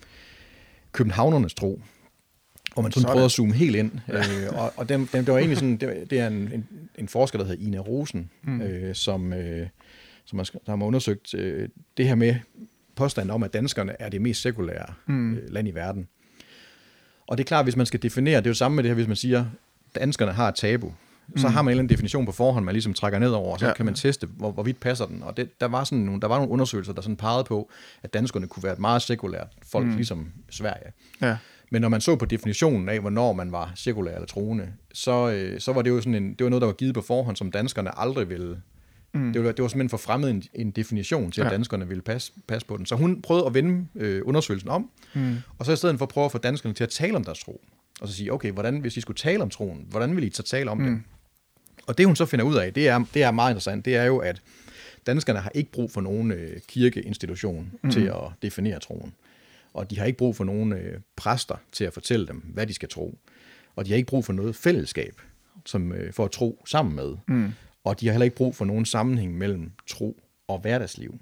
[0.93, 1.83] Københavnernes tro,
[2.75, 3.13] hvor man sådan, sådan.
[3.13, 3.91] prøvede at zoome helt ind.
[4.09, 4.19] Ja.
[4.19, 6.67] Øh, og og dem, dem, det var egentlig sådan, det, det er en, en,
[6.99, 8.61] en forsker, der hedder Ina Rosen, mm.
[8.61, 9.69] øh, som, øh,
[10.25, 12.35] som har, der har undersøgt øh, det her med
[12.97, 15.35] påstanden om, at danskerne er det mest sekulære mm.
[15.35, 16.09] øh, land i verden.
[17.27, 18.95] Og det er klart, hvis man skal definere, det er jo samme med det her,
[18.95, 19.45] hvis man siger,
[19.95, 20.93] danskerne har et tabu,
[21.37, 21.55] så mm.
[21.55, 23.67] har man en eller anden definition på forhånd, man ligesom trækker ned over, og så
[23.67, 23.75] ja.
[23.75, 25.23] kan man teste, hvor, hvorvidt passer den.
[25.23, 27.71] Og det, der, var sådan nogle, der var nogle undersøgelser, der sådan pegede på,
[28.03, 29.95] at danskerne kunne være et meget sekulært folk, mm.
[29.95, 30.93] ligesom Sverige.
[31.21, 31.37] Ja.
[31.75, 35.61] Men når man så på definitionen af, hvornår man var sekulær eller troende, så, øh,
[35.61, 37.51] så var det jo sådan en, det var noget, der var givet på forhånd, som
[37.51, 38.61] danskerne aldrig ville...
[39.15, 39.33] Mm.
[39.33, 41.53] Det, var, det var simpelthen for fremmed en, en definition til, at ja.
[41.53, 42.87] danskerne ville passe, passe på den.
[42.87, 45.37] Så hun prøvede at vende øh, undersøgelsen om, mm.
[45.59, 47.39] og så i stedet for at prøve at få danskerne til at tale om deres
[47.39, 47.61] tro,
[48.01, 50.43] og så sige, okay, hvordan, hvis I skulle tale om troen, hvordan vil I så
[50.43, 50.85] tale om mm.
[50.85, 51.03] det?
[51.87, 54.05] Og det hun så finder ud af, det er, det er meget interessant, det er
[54.05, 54.41] jo, at
[55.07, 57.91] danskerne har ikke brug for nogen øh, kirkeinstitution mm.
[57.91, 59.15] til at definere troen
[59.75, 62.75] og de har ikke brug for nogen øh, præster til at fortælle dem, hvad de
[62.75, 63.19] skal tro.
[63.77, 65.21] Og de har ikke brug for noget fællesskab
[65.67, 67.17] som, øh, for at tro sammen med.
[67.29, 67.53] Mm.
[67.85, 71.19] Og de har heller ikke brug for nogen sammenhæng mellem tro og hverdagsliv.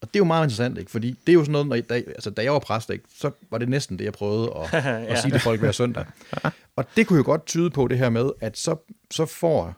[0.00, 0.90] Og det er jo meget interessant, ikke?
[0.90, 3.30] fordi det er jo sådan noget, når, da, altså, da jeg var præst, ikke, så
[3.50, 5.04] var det næsten det, jeg prøvede at, ja.
[5.04, 6.04] at sige til folk hver søndag.
[6.76, 8.76] Og det kunne jo godt tyde på det her med, at så,
[9.10, 9.74] så får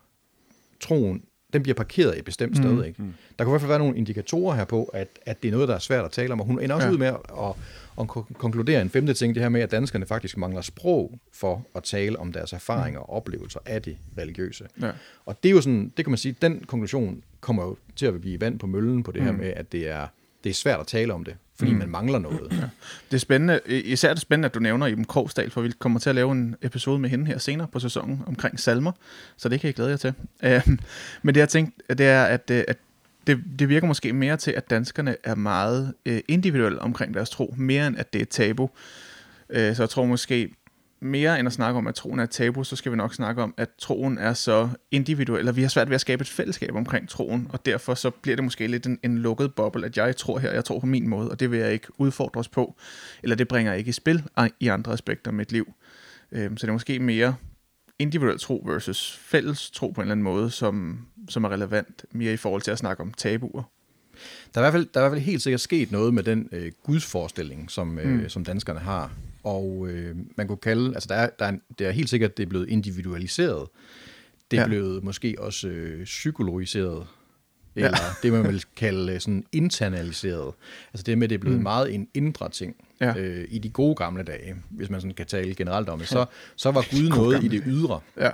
[0.80, 2.72] troen, den bliver parkeret et bestemt sted.
[2.72, 2.82] Mm.
[2.82, 3.02] Ikke?
[3.38, 5.68] Der kunne i hvert fald være nogle indikatorer her på, at, at det er noget,
[5.68, 6.40] der er svært at tale om.
[6.40, 6.92] Og hun ender også ja.
[6.92, 7.52] ud med at, at,
[7.96, 11.82] og konkludere en femte ting, det her med, at danskerne faktisk mangler sprog for at
[11.82, 14.66] tale om deres erfaringer og oplevelser af det religiøse.
[14.82, 14.90] Ja.
[15.26, 18.20] Og det er jo sådan, det kan man sige, den konklusion kommer jo til at
[18.20, 19.26] blive vand på møllen på det mm.
[19.26, 20.06] her med, at det er,
[20.44, 21.78] det er svært at tale om det, fordi mm.
[21.78, 22.48] man mangler noget.
[22.52, 22.68] Ja.
[23.10, 26.08] Det er spændende, især det spændende, at du nævner Iben Krogsdal, for vi kommer til
[26.08, 28.92] at lave en episode med hende her senere på sæsonen omkring salmer,
[29.36, 30.14] så det kan jeg glæde jer til.
[30.44, 30.74] Uh,
[31.22, 32.76] men det jeg tænkte, det er, at, øh, at
[33.26, 37.54] det, det virker måske mere til, at danskerne er meget øh, individuelle omkring deres tro,
[37.56, 38.70] mere end at det er tabu.
[39.50, 40.54] Øh, så jeg tror måske,
[41.00, 43.42] mere end at snakke om, at troen er et tabu, så skal vi nok snakke
[43.42, 46.74] om, at troen er så individuel, eller vi har svært ved at skabe et fællesskab
[46.74, 50.16] omkring troen, og derfor så bliver det måske lidt en, en lukket boble, at jeg
[50.16, 52.76] tror her, jeg tror på min måde, og det vil jeg ikke udfordres på,
[53.22, 55.72] eller det bringer jeg ikke i spil ah, i andre aspekter af mit liv.
[56.32, 57.34] Øhm, så det er måske mere
[57.98, 62.32] individuel tro versus fælles tro på en eller anden måde, som, som er relevant mere
[62.32, 63.62] i forhold til at snakke om tabuer.
[64.54, 66.22] Der er i hvert fald, der er i hvert fald helt sikkert sket noget med
[66.22, 68.28] den øh, gudsforestilling, som, øh, mm.
[68.28, 69.12] som danskerne har.
[69.42, 72.42] Og øh, man kunne kalde, altså der er, der er, det er helt sikkert, det
[72.42, 73.68] er blevet individualiseret.
[74.50, 74.66] Det er ja.
[74.66, 77.06] blevet måske også øh, psykologiseret,
[77.74, 78.12] eller ja.
[78.22, 80.54] det man vil kalde øh, sådan internaliseret.
[80.92, 81.62] Altså det med, det er blevet mm.
[81.62, 82.76] meget en indre ting.
[83.00, 83.14] Ja.
[83.16, 86.26] Øh, I de gode gamle dage, hvis man sådan kan tale generelt om det, så,
[86.56, 88.00] så var Gud noget i det ydre.
[88.16, 88.30] Ja.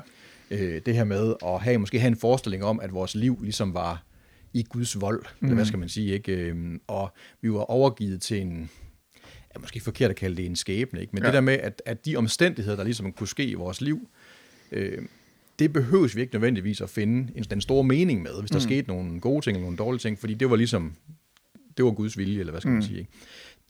[0.51, 3.75] Øh, det her med at have, måske have en forestilling om, at vores liv ligesom
[3.75, 4.05] var
[4.53, 5.47] i Guds vold, mm.
[5.47, 5.69] eller hvad mm.
[5.69, 6.33] skal man sige, ikke?
[6.33, 8.71] Øhm, og vi var overgivet til en,
[9.51, 11.11] er måske forkert at kalde det en skæbne, ikke?
[11.13, 11.27] men ja.
[11.27, 14.09] det der med, at, at de omstændigheder, der ligesom kunne ske i vores liv,
[14.73, 15.03] øh,
[15.59, 18.61] det behøves vi ikke nødvendigvis at finde en, den store mening med, hvis der mm.
[18.61, 20.97] skete nogle gode ting eller nogle dårlige ting, fordi det var ligesom,
[21.77, 22.75] det var Guds vilje, eller hvad skal mm.
[22.75, 22.99] man sige.
[22.99, 23.11] Ikke?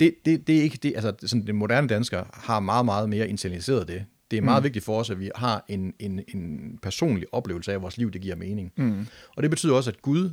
[0.02, 3.28] Det, det, det er ikke det, altså sådan, den moderne dansker har meget, meget mere
[3.28, 4.04] internaliseret det.
[4.30, 4.64] Det er meget mm.
[4.64, 8.10] vigtigt for os, at vi har en, en, en personlig oplevelse af, at vores liv
[8.10, 8.72] det giver mening.
[8.76, 9.06] Mm.
[9.36, 10.30] Og det betyder også, at Gud,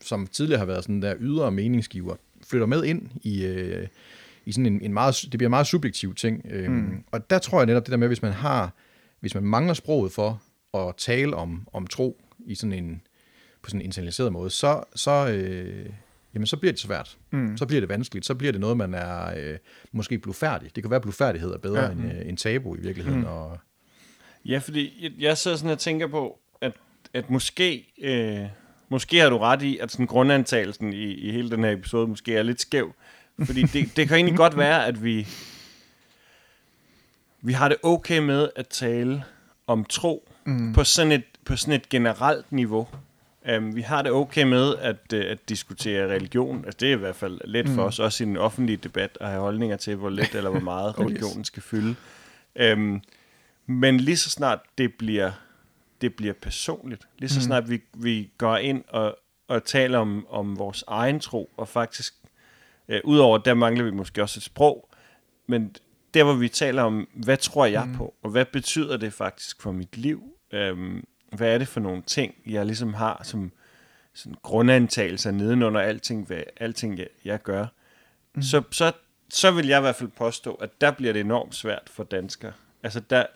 [0.00, 2.16] som tidligere har været sådan der ydre meningsgiver,
[2.46, 3.86] flytter med ind i, øh,
[4.46, 6.46] i sådan en, en meget, det bliver en meget subjektiv ting.
[6.50, 7.04] Øhm, mm.
[7.12, 8.74] Og der tror jeg netop det der med, hvis man har,
[9.20, 10.42] hvis man mangler sproget for
[10.74, 13.02] at tale om, om tro i sådan en,
[13.62, 15.86] på sådan en internaliseret måde, så, så, øh,
[16.34, 17.18] jamen, så bliver det svært.
[17.30, 17.56] Mm.
[17.56, 18.26] Så bliver det vanskeligt.
[18.26, 19.58] Så bliver det noget, man er øh,
[19.92, 20.76] måske blufærdig.
[20.76, 21.90] Det kan være, at blufærdighed er bedre ja.
[21.90, 23.20] end, øh, end tabu i virkeligheden.
[23.20, 23.26] Mm.
[23.26, 23.58] Og...
[24.44, 26.72] Ja, fordi jeg, jeg sidder sådan og tænker på, at,
[27.14, 28.46] at måske, øh,
[28.88, 32.36] måske har du ret i, at sådan grundantagelsen i, i hele den her episode måske
[32.36, 32.94] er lidt skæv.
[33.44, 35.26] Fordi det, det kan egentlig godt være, at vi,
[37.42, 39.24] vi har det okay med at tale
[39.66, 40.72] om tro mm.
[40.72, 42.88] på, sådan et, på sådan et generelt niveau.
[43.56, 46.64] Um, vi har det okay med at, uh, at diskutere religion.
[46.64, 47.74] Altså, det er i hvert fald let mm.
[47.74, 50.60] for os, også i en offentlig debat, at have holdninger til, hvor let eller hvor
[50.60, 51.94] meget religionen skal fylde.
[52.72, 53.02] Um,
[53.66, 55.30] men lige så snart det bliver,
[56.00, 57.42] det bliver personligt, lige så mm.
[57.42, 62.14] snart vi, vi går ind og, og taler om, om vores egen tro, og faktisk,
[62.88, 64.88] uh, udover der mangler vi måske også et sprog,
[65.46, 65.76] men
[66.14, 67.94] der hvor vi taler om, hvad tror jeg mm.
[67.94, 70.22] på, og hvad betyder det faktisk for mit liv,
[70.72, 73.52] um, hvad er det for nogle ting, jeg ligesom har som
[74.14, 77.66] sådan grundantagelser nedenunder alting, hvad, alting jeg, jeg gør,
[78.34, 78.42] mm.
[78.42, 78.92] så, så,
[79.28, 82.52] så vil jeg i hvert fald påstå, at der bliver det enormt svært for danskere.
[82.82, 83.26] Altså der,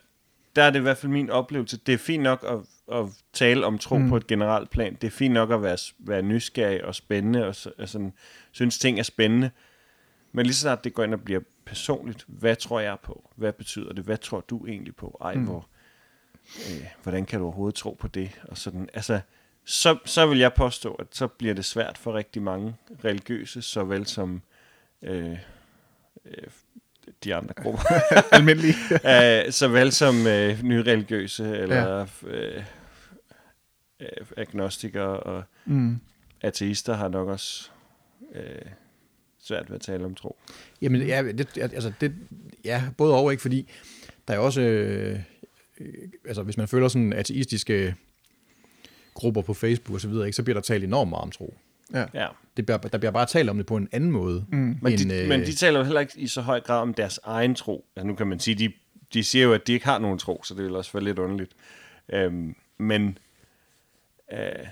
[0.57, 1.77] der er det i hvert fald min oplevelse.
[1.77, 2.59] Det er fint nok at,
[2.97, 4.09] at tale om tro mm.
[4.09, 4.95] på et generelt plan.
[4.95, 8.13] Det er fint nok at være, være nysgerrig og spændende, og, og sådan,
[8.53, 9.51] synes ting er spændende.
[10.33, 13.31] Men lige så snart det går ind og bliver personligt, hvad tror jeg på?
[13.37, 14.05] Hvad betyder det?
[14.05, 15.19] Hvad tror du egentlig på?
[15.21, 15.45] Ej, mm.
[15.45, 15.69] hvor,
[16.57, 18.41] øh, hvordan kan du overhovedet tro på det?
[18.49, 19.21] Og sådan, altså,
[19.65, 22.75] så, så vil jeg påstå, at så bliver det svært for rigtig mange
[23.05, 24.43] religiøse, såvel som
[25.03, 25.39] øh,
[26.25, 26.47] øh,
[27.25, 27.83] de andre grupper.
[28.37, 28.75] Almindelige.
[28.91, 32.31] uh, såvel som øh, nyreligiøse, eller ja.
[32.31, 32.65] øh,
[34.01, 36.01] øh, agnostikere og mm.
[36.41, 37.71] ateister har nok også
[38.35, 38.63] øh,
[39.43, 40.37] svært ved at tale om tro.
[40.83, 42.15] Jamen, ja, det, altså, det,
[42.65, 43.43] ja både og, ikke?
[43.43, 43.71] Fordi
[44.29, 44.61] der er også...
[44.61, 45.21] Øh, øh,
[46.27, 47.95] altså hvis man føler sådan ateistiske
[49.15, 51.55] grupper på Facebook og så videre, ikke, så bliver der talt enormt meget om tro.
[51.95, 52.05] Ja.
[52.15, 52.29] ja.
[52.57, 54.45] Det bliver, der bliver bare talt om det på en anden måde.
[54.49, 54.59] Mm.
[54.83, 56.95] Men, end, de, øh, men de taler jo heller ikke i så høj grad om
[56.95, 57.85] deres egen tro.
[57.97, 58.73] Ja, nu kan man sige, de,
[59.15, 61.19] de siger jo, at de ikke har nogen tro, så det vil også være lidt
[61.19, 61.53] underligt.
[62.13, 63.19] Øhm, men
[64.33, 64.67] øh,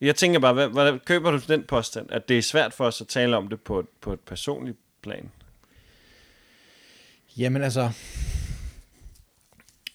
[0.00, 3.00] jeg tænker bare, hvad, hvad, køber du den påstand, at det er svært for os
[3.00, 5.30] at tale om det på, på et personligt plan?
[7.36, 7.90] Jamen altså,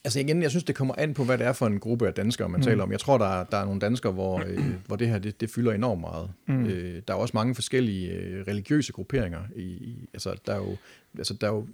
[0.10, 2.13] Altså igen, jeg synes, det kommer an på, hvad det er for en gruppe af
[2.13, 2.63] danskere, man mm.
[2.63, 2.91] taler om.
[2.91, 5.50] Jeg tror, der er, der er nogle danskere, hvor, øh, hvor det her det, det
[5.50, 6.32] fylder enormt meget.
[6.48, 6.65] Mm.
[6.65, 9.39] Øh, der er også mange forskellige øh, religiøse grupperinger.
[9.56, 10.78] I, i, altså, der er jo,
[11.17, 11.67] altså, der er jo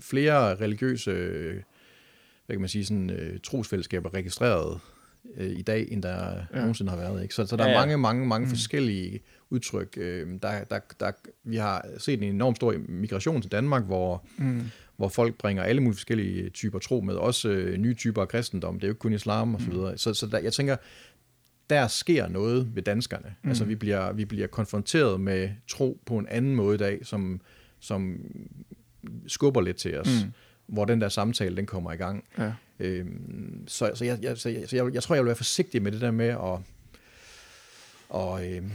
[0.00, 1.12] flere religiøse
[2.46, 4.80] hvad kan man sige, sådan, øh, trosfællesskaber registreret
[5.36, 6.58] øh, i dag, end der ja.
[6.58, 7.22] nogensinde har været.
[7.22, 7.34] Ikke?
[7.34, 7.76] Så, så der ja, ja.
[7.76, 8.50] er mange, mange, mange mm.
[8.50, 9.20] forskellige
[9.50, 9.94] udtryk.
[9.96, 11.10] Øh, der, der, der,
[11.44, 14.62] vi har set en enorm stor migration til Danmark, hvor, mm
[14.98, 18.74] hvor folk bringer alle mulige forskellige typer tro med, også øh, nye typer af kristendom,
[18.74, 19.72] det er jo ikke kun islam og så mm.
[19.72, 19.98] videre.
[19.98, 20.76] Så, så der, jeg tænker,
[21.70, 23.34] der sker noget ved danskerne.
[23.42, 23.48] Mm.
[23.48, 27.40] Altså vi bliver, vi bliver konfronteret med tro på en anden måde i dag, som,
[27.80, 28.20] som
[29.26, 30.32] skubber lidt til os, mm.
[30.66, 32.24] hvor den der samtale, den kommer i gang.
[32.38, 32.52] Ja.
[32.80, 35.82] Øhm, så så, jeg, jeg, så, jeg, så jeg, jeg tror, jeg vil være forsigtig
[35.82, 36.58] med det der med at,
[38.08, 38.72] og, øhm,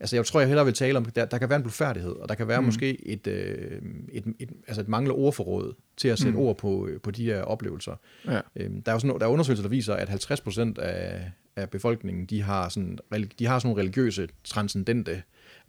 [0.00, 2.28] Altså, jeg tror, jeg hellere vil tale om, der, der kan være en blufærdighed, og
[2.28, 2.66] der kan være mm.
[2.66, 3.82] måske et, øh,
[4.12, 6.44] et, et, altså et manglende ordforråd til at sætte mm.
[6.44, 7.96] ord på, øh, på de her oplevelser.
[8.26, 8.40] Ja.
[8.56, 11.70] Øhm, der er jo sådan, der er undersøgelser, der viser, at 50 procent af, af
[11.70, 12.98] befolkningen, de har sådan,
[13.38, 15.22] de har sådan nogle religiøse, transcendente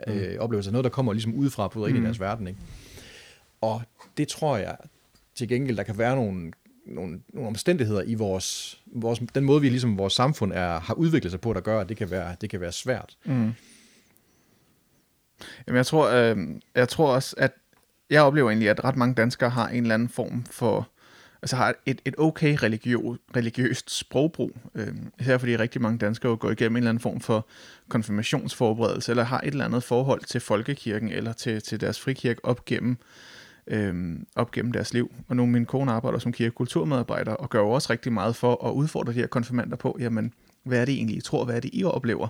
[0.07, 0.13] mm.
[0.13, 0.71] øh, oplevelser.
[0.71, 2.01] Noget, der kommer ligesom udefra på ind mm.
[2.01, 2.47] i deres verden.
[2.47, 2.59] Ikke?
[3.61, 3.81] Og
[4.17, 4.77] det tror jeg
[5.35, 6.51] til gengæld, der kan være nogle,
[6.85, 11.31] nogle, nogle omstændigheder i vores, vores, den måde, vi ligesom vores samfund er, har udviklet
[11.31, 13.17] sig på, der gør, at det kan være, det kan være svært.
[13.25, 13.51] Mm.
[15.67, 16.37] Jamen, jeg tror, øh,
[16.75, 17.51] jeg tror også, at
[18.09, 20.89] jeg oplever egentlig, at ret mange danskere har en eller anden form for,
[21.41, 22.97] altså har et, et okay religiø,
[23.35, 24.51] religiøst sprogbrug.
[24.75, 24.87] Øh,
[25.19, 27.47] især fordi rigtig mange danskere går igennem en eller anden form for
[27.89, 32.65] konfirmationsforberedelse, eller har et eller andet forhold til folkekirken, eller til, til deres frikirke op
[32.65, 32.97] gennem,
[33.67, 35.11] øh, op gennem deres liv.
[35.27, 38.71] Og nu min kone arbejder som kirkekulturmedarbejder, og gør jo også rigtig meget for at
[38.71, 41.69] udfordre de her konfirmander på, jamen, hvad er det egentlig, I tror, hvad er det,
[41.73, 42.27] I oplever?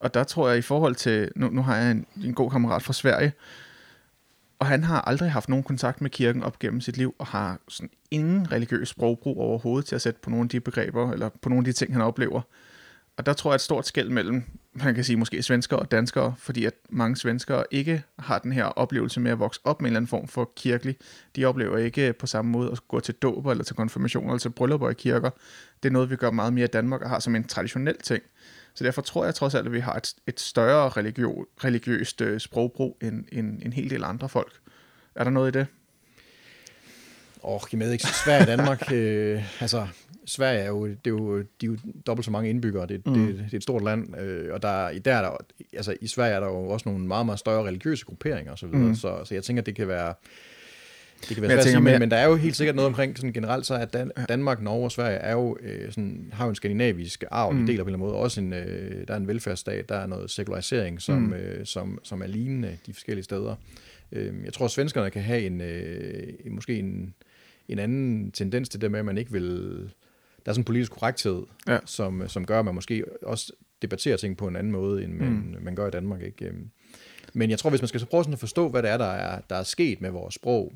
[0.00, 2.82] Og der tror jeg i forhold til, nu, nu har jeg en, en god kammerat
[2.82, 3.32] fra Sverige,
[4.58, 7.58] og han har aldrig haft nogen kontakt med kirken op gennem sit liv, og har
[7.68, 11.48] sådan ingen religiøs sprogbrug overhovedet til at sætte på nogle af de begreber, eller på
[11.48, 12.40] nogle af de ting, han oplever.
[13.16, 16.34] Og der tror jeg et stort skæld mellem, man kan sige måske svenskere og danskere,
[16.38, 19.92] fordi at mange svenskere ikke har den her oplevelse med at vokse op med en
[19.92, 20.96] eller anden form for kirkelig.
[21.36, 24.50] De oplever ikke på samme måde at gå til dåber eller til konfirmation eller til
[24.50, 25.30] bryllupper i kirker.
[25.82, 28.22] Det er noget, vi gør meget mere i Danmark og har som en traditionel ting.
[28.76, 31.28] Så derfor tror jeg trods alt, at vi har et, et større religiø,
[31.64, 34.52] religiøst øh, sprogbrug end, end en hel del andre folk.
[35.14, 35.66] Er der noget i det?
[37.42, 38.06] Åh, oh, jeg med ikke.
[38.24, 39.86] Sverige og Danmark, øh, altså
[40.26, 42.86] Sverige er jo, det er jo, de er jo dobbelt så mange indbyggere.
[42.86, 43.14] Det, mm.
[43.14, 45.36] det, det er et stort land, øh, og der, der er der,
[45.72, 48.66] altså i Sverige er der jo også nogle meget, meget større religiøse grupperinger og så
[48.66, 48.94] videre, mm.
[48.94, 50.14] så, så jeg tænker, det kan være,
[51.28, 53.16] det kan være svært at sige, men, men der er jo helt sikkert noget omkring
[53.16, 56.48] sådan generelt så, at Dan, Danmark, Norge og Sverige er jo, øh, sådan, har jo
[56.48, 57.58] en skandinavisk arv, mm.
[57.58, 58.22] de deler på en eller anden måde.
[58.22, 61.32] Også en, øh, der er en velfærdsstat, der er noget sekularisering, som, mm.
[61.32, 63.54] øh, som, som er lignende de forskellige steder.
[64.12, 67.14] Øh, jeg tror, at svenskerne kan have en, øh, måske en,
[67.68, 69.44] en anden tendens til det med, at man ikke vil...
[70.44, 71.78] Der er sådan en politisk korrekthed, ja.
[71.84, 75.28] som, som gør, at man måske også debatterer ting på en anden måde, end man,
[75.28, 75.56] mm.
[75.62, 76.22] man gør i Danmark.
[76.22, 76.44] Ikke?
[76.44, 76.70] Øhm,
[77.32, 79.04] men jeg tror, hvis man skal så prøve sådan at forstå, hvad det er, der
[79.04, 80.72] er, der er sket med vores sprog,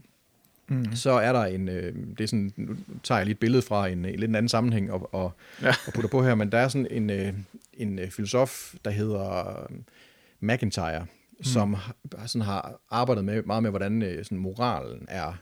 [0.71, 0.95] mm.
[0.95, 3.89] så er der en, øh, det er sådan, nu tager jeg lige et billede fra
[3.89, 5.75] en, en lidt anden sammenhæng og, og, ja.
[5.87, 7.33] og putter på her, men der er sådan en, øh,
[7.73, 9.77] en øh, filosof, der hedder øh,
[10.41, 11.01] McIntyre,
[11.39, 11.45] mm.
[11.45, 11.77] som
[12.27, 15.33] sådan har arbejdet med, meget med, hvordan øh, sådan moralen er,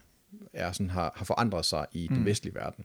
[0.52, 2.16] er sådan, har, har forandret sig i mm.
[2.16, 2.84] den vestlige verden.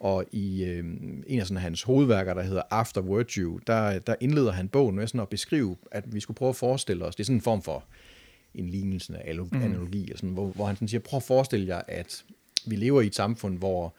[0.00, 0.84] Og i øh,
[1.26, 5.06] en af sådan hans hovedværker, der hedder After Virtue, der, der indleder han bogen med
[5.06, 7.62] sådan at beskrive, at vi skulle prøve at forestille os, det er sådan en form
[7.62, 7.84] for
[8.54, 9.62] en lignelse af mm.
[9.62, 12.24] analogi, og sådan, hvor, hvor han sådan siger, prøv at forestille jer, at
[12.66, 13.94] vi lever i et samfund, hvor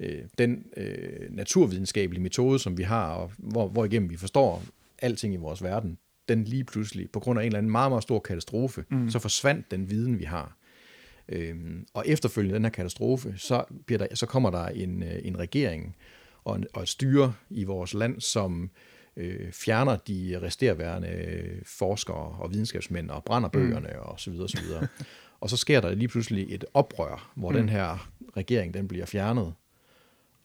[0.00, 4.62] øh, den øh, naturvidenskabelige metode, som vi har, og hvor, hvor igennem vi forstår
[4.98, 8.02] alting i vores verden, den lige pludselig, på grund af en eller anden meget, meget
[8.02, 9.10] stor katastrofe, mm.
[9.10, 10.56] så forsvandt den viden, vi har.
[11.28, 15.38] Øhm, og efterfølgende den her katastrofe, så, bliver der, så kommer der en, øh, en
[15.38, 15.96] regering
[16.44, 18.68] og, en, og et styre i vores land, som øh,
[19.52, 23.52] fjerner de resterværende øh, forskere og videnskabsmænd og brænder mm.
[23.52, 24.00] bøgerne mm.
[24.00, 24.86] og så videre og så videre.
[25.40, 27.56] og så sker der lige pludselig et oprør, hvor mm.
[27.56, 29.54] den her regering den bliver fjernet.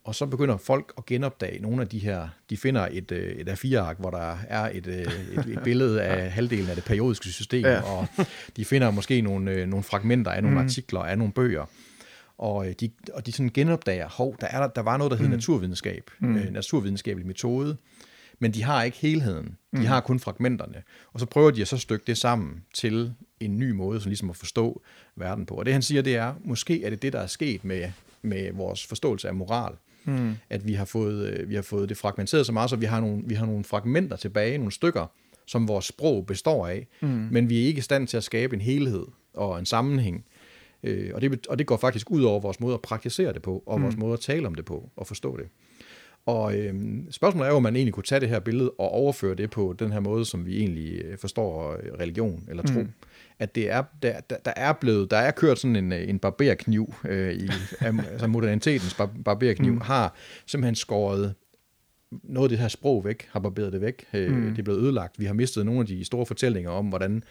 [0.04, 3.50] Og så begynder folk at genopdage nogle af de her, de finder et, øh, et
[3.50, 7.66] A4-ark, hvor der er et, øh, et, et billede af halvdelen af det periodiske system,
[7.66, 7.82] ja.
[7.82, 8.08] og
[8.56, 10.64] de finder måske nogle, nogle fragmenter af nogle mm.
[10.64, 11.66] artikler, af nogle bøger,
[12.38, 15.32] og de, og de sådan genopdager, hov, der, er, der var noget, der hed mm.
[15.32, 16.36] naturvidenskab, mm.
[16.36, 17.78] øh, naturvidenskabelig metode,
[18.39, 19.45] men de har ikke helheden.
[19.45, 19.86] De mm.
[19.86, 20.84] har kun fragmenterne.
[21.13, 24.30] Og så prøver de at så stykke det sammen til en ny måde, som ligesom
[24.30, 24.82] at forstå
[25.15, 25.56] verden på.
[25.56, 28.52] Og det han siger, det er, måske er det det, der er sket med, med
[28.54, 29.73] vores forståelse af moral.
[30.06, 30.36] Mm.
[30.50, 33.00] At vi har, fået, øh, vi har fået det fragmenteret så meget, så vi har,
[33.00, 35.06] nogle, vi har nogle fragmenter tilbage, nogle stykker,
[35.45, 37.08] som vores sprog består af, mm.
[37.08, 40.26] men vi er ikke i stand til at skabe en helhed og en sammenhæng.
[40.84, 43.63] Øh, og, det, og det går faktisk ud over vores måde at praktisere det på,
[43.65, 43.84] og mm.
[43.84, 45.47] vores måde at tale om det på, og forstå det.
[46.28, 49.36] Og øhm, spørgsmålet er jo, om man egentlig kunne tage det her billede og overføre
[49.36, 52.80] det på den her måde, som vi egentlig øh, forstår øh, religion eller tro.
[52.80, 52.90] Mm.
[53.40, 56.20] At det er, der, der, der er blevet, der er kørt sådan en, øh, en
[56.20, 57.50] barberkniv, øh, i,
[58.12, 59.82] altså modernitetens bar, barberkniv, mm.
[59.82, 61.36] har simpelthen skåret
[62.12, 64.06] noget af det her sprog væk, har barberet det væk.
[64.13, 64.50] Mm.
[64.50, 65.20] Det er blevet ødelagt.
[65.20, 67.24] Vi har mistet nogle af de store fortællinger om, hvordan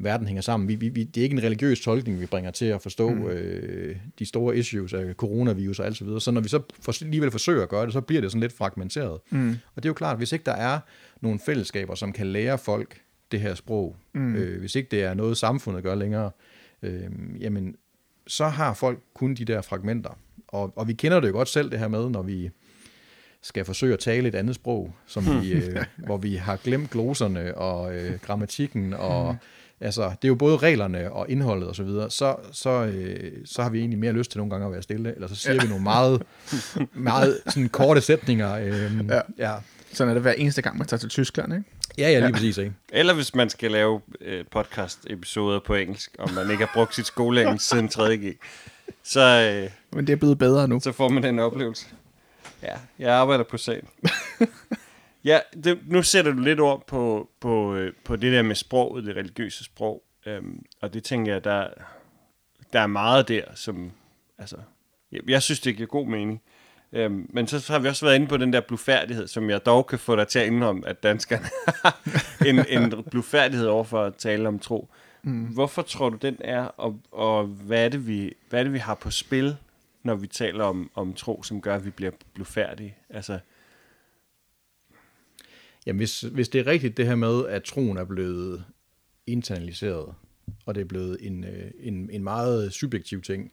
[0.00, 0.68] verden hænger sammen.
[0.68, 3.26] Vi, vi, vi, det er ikke en religiøs tolkning, vi bringer til at forstå mm.
[3.26, 6.20] øh, de store issues af coronavirus og alt så videre.
[6.20, 8.52] Så når vi så for, alligevel forsøger at gøre det, så bliver det sådan lidt
[8.52, 9.20] fragmenteret.
[9.30, 9.50] Mm.
[9.50, 10.78] Og det er jo klart, hvis ikke der er
[11.20, 13.00] nogle fællesskaber, som kan lære folk
[13.32, 14.34] det her sprog, mm.
[14.34, 16.30] øh, hvis ikke det er noget, samfundet gør længere,
[16.82, 17.02] øh,
[17.40, 17.76] jamen,
[18.26, 20.18] så har folk kun de der fragmenter.
[20.48, 22.50] Og, og vi kender det jo godt selv, det her med, når vi
[23.42, 27.58] skal forsøge at tale et andet sprog, som vi, øh, hvor vi har glemt gloserne
[27.58, 29.36] og øh, grammatikken og
[29.80, 33.62] altså det er jo både reglerne og indholdet og så videre, så, så, øh, så
[33.62, 35.62] har vi egentlig mere lyst til nogle gange at være stille, eller så siger ja.
[35.62, 36.22] vi nogle meget,
[36.92, 38.54] meget sådan korte sætninger.
[38.54, 39.20] Øh, ja.
[39.38, 39.54] ja.
[39.92, 41.64] Sådan er det hver eneste gang, man tager til Tyskland, ikke?
[41.98, 42.32] Ja, ja, lige ja.
[42.32, 42.58] præcis.
[42.58, 42.72] Ikke?
[42.88, 47.06] Eller hvis man skal lave øh, podcast-episoder på engelsk, og man ikke har brugt sit
[47.06, 48.38] skoleengelsk siden 3.G,
[49.02, 50.80] så, øh, Men det er blevet bedre nu.
[50.80, 51.86] så får man den oplevelse.
[52.62, 53.88] Ja, jeg arbejder på sagen.
[55.24, 59.04] ja, det, nu sætter du lidt ord på, på, øh, på det der med sproget,
[59.04, 60.02] det religiøse sprog.
[60.26, 61.68] Øhm, og det tænker jeg, der,
[62.72, 63.92] der er meget der, som...
[64.38, 64.56] Altså,
[65.12, 66.42] jeg, jeg synes, det giver god mening.
[66.92, 69.86] Øhm, men så har vi også været inde på den der blufærdighed, som jeg dog
[69.86, 72.00] kan få dig til at indrømme, at danskerne har
[72.48, 74.88] en, en blufærdighed over for at tale om tro.
[75.22, 75.44] Mm.
[75.44, 78.78] Hvorfor tror du, den er, og, og hvad, er det, vi, hvad er det, vi
[78.78, 79.56] har på spil,
[80.02, 82.96] når vi taler om, om tro, som gør, at vi bliver blufærdige?
[83.10, 83.38] Altså,
[85.86, 88.64] Jamen, hvis, hvis det er rigtigt det her med, at troen er blevet
[89.26, 90.14] internaliseret,
[90.66, 93.52] og det er blevet en, øh, en, en meget subjektiv ting,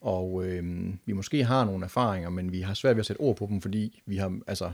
[0.00, 3.36] og øh, vi måske har nogle erfaringer, men vi har svært ved at sætte ord
[3.36, 4.72] på dem, fordi vi har, altså,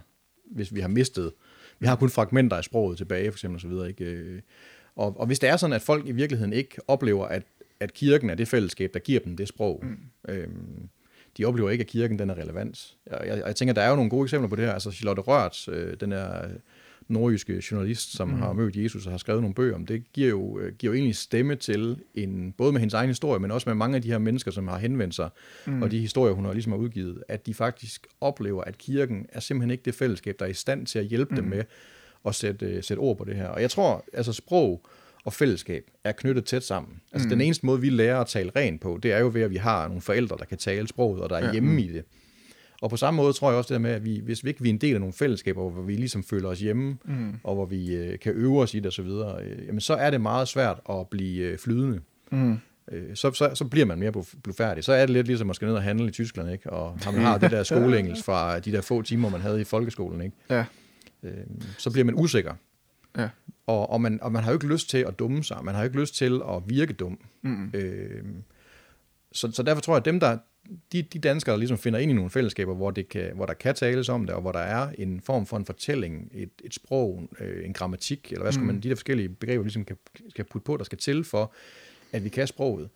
[0.50, 1.32] hvis vi har mistet,
[1.78, 4.04] vi har kun fragmenter af sproget tilbage, for eksempel, og så videre, ikke?
[4.04, 4.40] Øh,
[4.96, 7.42] og, og hvis det er sådan, at folk i virkeligheden ikke oplever, at,
[7.80, 9.98] at kirken er det fællesskab, der giver dem det sprog, mm.
[10.28, 10.88] øhm,
[11.38, 12.94] de oplever ikke, at kirken den er relevant.
[13.11, 14.72] Jeg, jeg, jeg tænker, der er jo nogle gode eksempler på det her.
[14.72, 16.49] Altså Charlotte Rørts, øh, den er
[17.09, 18.35] nordjyske journalist, som mm.
[18.35, 20.94] har mødt Jesus og har skrevet nogle bøger om det, giver jo, øh, giver jo
[20.94, 24.11] egentlig stemme til, en, både med hendes egen historie, men også med mange af de
[24.11, 25.29] her mennesker, som har henvendt sig,
[25.66, 25.83] mm.
[25.83, 29.40] og de historier, hun har ligesom har udgivet, at de faktisk oplever, at kirken er
[29.40, 31.37] simpelthen ikke det fællesskab, der er i stand til at hjælpe mm.
[31.37, 31.64] dem med
[32.27, 33.49] at sætte, øh, sætte ord på det her.
[33.49, 34.87] Og jeg tror, altså sprog
[35.26, 37.00] og fællesskab er knyttet tæt sammen.
[37.12, 37.30] Altså mm.
[37.30, 39.56] den eneste måde, vi lærer at tale rent på, det er jo ved, at vi
[39.56, 41.52] har nogle forældre, der kan tale sproget, og der er ja.
[41.52, 41.78] hjemme mm.
[41.78, 42.04] i det.
[42.82, 44.62] Og på samme måde tror jeg også det der med, at vi, hvis vi ikke
[44.62, 47.34] vi er en del af nogle fællesskaber, hvor vi ligesom føler os hjemme, mm.
[47.44, 50.20] og hvor vi øh, kan øve os i det osv., øh, jamen så er det
[50.20, 52.00] meget svært at blive øh, flydende.
[52.30, 52.58] Mm.
[52.92, 54.12] Øh, så, så, så bliver man mere
[54.42, 54.84] blufærdig.
[54.84, 56.70] Så er det lidt ligesom at skal ned og handle i Tyskland, ikke?
[56.70, 60.20] og man har det der skoleengelsk fra de der få timer, man havde i folkeskolen.
[60.20, 60.36] Ikke?
[60.50, 60.64] Ja.
[61.22, 61.32] Øh,
[61.78, 62.54] så bliver man usikker.
[63.16, 63.29] Ja.
[63.66, 65.64] Og, og, man, og man har jo ikke lyst til at dumme sig.
[65.64, 67.18] Man har jo ikke lyst til at virke dum.
[67.42, 67.70] Mm.
[67.74, 68.24] Øh,
[69.33, 70.38] så, så derfor tror jeg, at dem, der,
[70.92, 73.55] de, de danskere, der ligesom finder ind i nogle fællesskaber, hvor, det kan, hvor der
[73.55, 76.74] kan tales om det, og hvor der er en form for en fortælling, et, et
[76.74, 78.66] sprog, øh, en grammatik, eller hvad skal mm.
[78.66, 79.96] man, de der forskellige begreber ligesom kan,
[80.37, 81.52] kan putte på, der skal til for,
[82.12, 82.88] at vi kan sproget.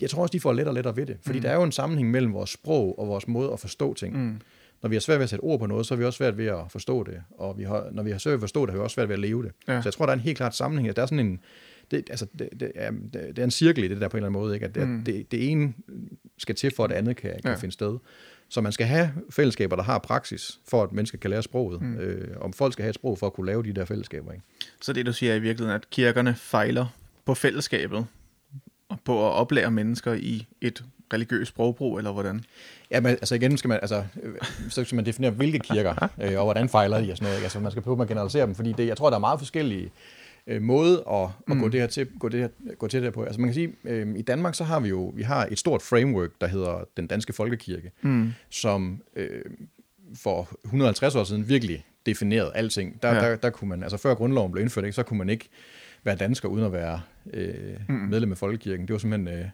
[0.00, 1.42] Jeg tror også, de får let og lettere ved det, fordi mm.
[1.42, 4.24] der er jo en sammenhæng mellem vores sprog og vores måde at forstå ting.
[4.24, 4.40] Mm
[4.82, 6.38] når vi har svært ved at sætte ord på noget, så har vi også svært
[6.38, 7.22] ved at forstå det.
[7.38, 9.08] Og vi har, når vi har svært ved at forstå det, har vi også svært
[9.08, 9.52] ved at leve det.
[9.68, 9.82] Ja.
[9.82, 10.96] Så jeg tror, der er en helt klart sammenhæng.
[10.96, 11.40] Der er sådan en,
[11.90, 14.28] det, altså, det, det, er, det er en cirkel i det der på en eller
[14.28, 14.54] anden måde.
[14.54, 14.66] Ikke?
[14.66, 15.04] At det, mm.
[15.04, 15.74] det, det ene
[16.38, 17.54] skal til, for at det andet kan, kan ja.
[17.54, 17.98] finde sted.
[18.48, 21.82] Så man skal have fællesskaber, der har praksis, for at mennesker kan lære sproget.
[21.82, 21.96] Mm.
[21.96, 24.32] Øh, om folk skal have et sprog for at kunne lave de der fællesskaber.
[24.32, 24.44] Ikke?
[24.80, 26.86] Så det, du siger i virkeligheden, at kirkerne fejler
[27.24, 28.06] på fællesskabet,
[28.88, 32.44] og på at oplære mennesker i et religiøs sprogbrug, eller hvordan?
[32.90, 34.34] Ja, men altså igen skal man, altså, øh,
[34.68, 37.42] så skal man definere, hvilke kirker, øh, og hvordan fejler de og sådan noget.
[37.42, 39.90] Altså, man skal prøve at generalisere dem, fordi det, jeg tror, der er meget forskellige
[40.46, 41.60] øh, måde at, at mm.
[41.60, 43.22] gå, det her til, gå, det her, gå til det her på.
[43.22, 45.82] Altså man kan sige, øh, i Danmark så har vi jo vi har et stort
[45.82, 48.32] framework, der hedder den danske folkekirke, mm.
[48.50, 49.44] som øh,
[50.14, 53.02] for 150 år siden virkelig definerede alting.
[53.02, 53.30] Der, ja.
[53.30, 55.48] der, der kunne man, altså før grundloven blev indført, ikke, så kunne man ikke
[56.04, 57.00] være dansker uden at være
[57.32, 57.94] øh, mm.
[57.94, 58.86] medlem af folkekirken.
[58.86, 59.38] Det var simpelthen...
[59.38, 59.44] Øh,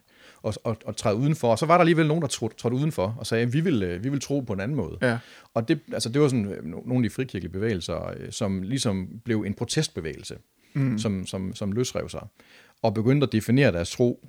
[0.43, 1.51] og, og, og træde udenfor.
[1.51, 3.83] Og så var der alligevel nogen, der trådte, trådte udenfor og sagde, at vi vil,
[3.83, 4.99] øh, vi vil tro på en anden måde.
[5.03, 5.19] Ja.
[5.55, 9.09] Og det, altså, det var sådan øh, nogle af de frikirkelige bevægelser, øh, som ligesom
[9.25, 10.37] blev en protestbevægelse,
[10.75, 10.99] mm.
[10.99, 12.27] som, som, som løsrev sig,
[12.83, 14.29] og begyndte at definere deres tro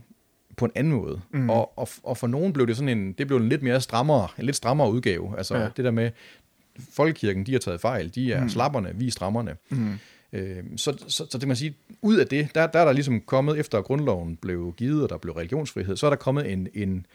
[0.57, 1.21] på en anden måde.
[1.31, 1.49] Mm.
[1.49, 4.27] Og, og, og for nogen blev det sådan en, det blev en lidt mere strammere,
[4.39, 5.37] en lidt strammere udgave.
[5.37, 5.67] Altså ja.
[5.77, 6.11] det der med,
[6.93, 8.49] folkekirken, de har taget fejl, de er mm.
[8.49, 9.55] slapperne, vi er strammerne.
[9.69, 9.93] Mm.
[10.33, 12.91] Øh, så, så, så det kan man sige, ud af det, der, der er der
[12.91, 16.67] ligesom kommet, efter grundloven blev givet, og der blev religionsfrihed, så er der kommet en,
[16.73, 17.05] en,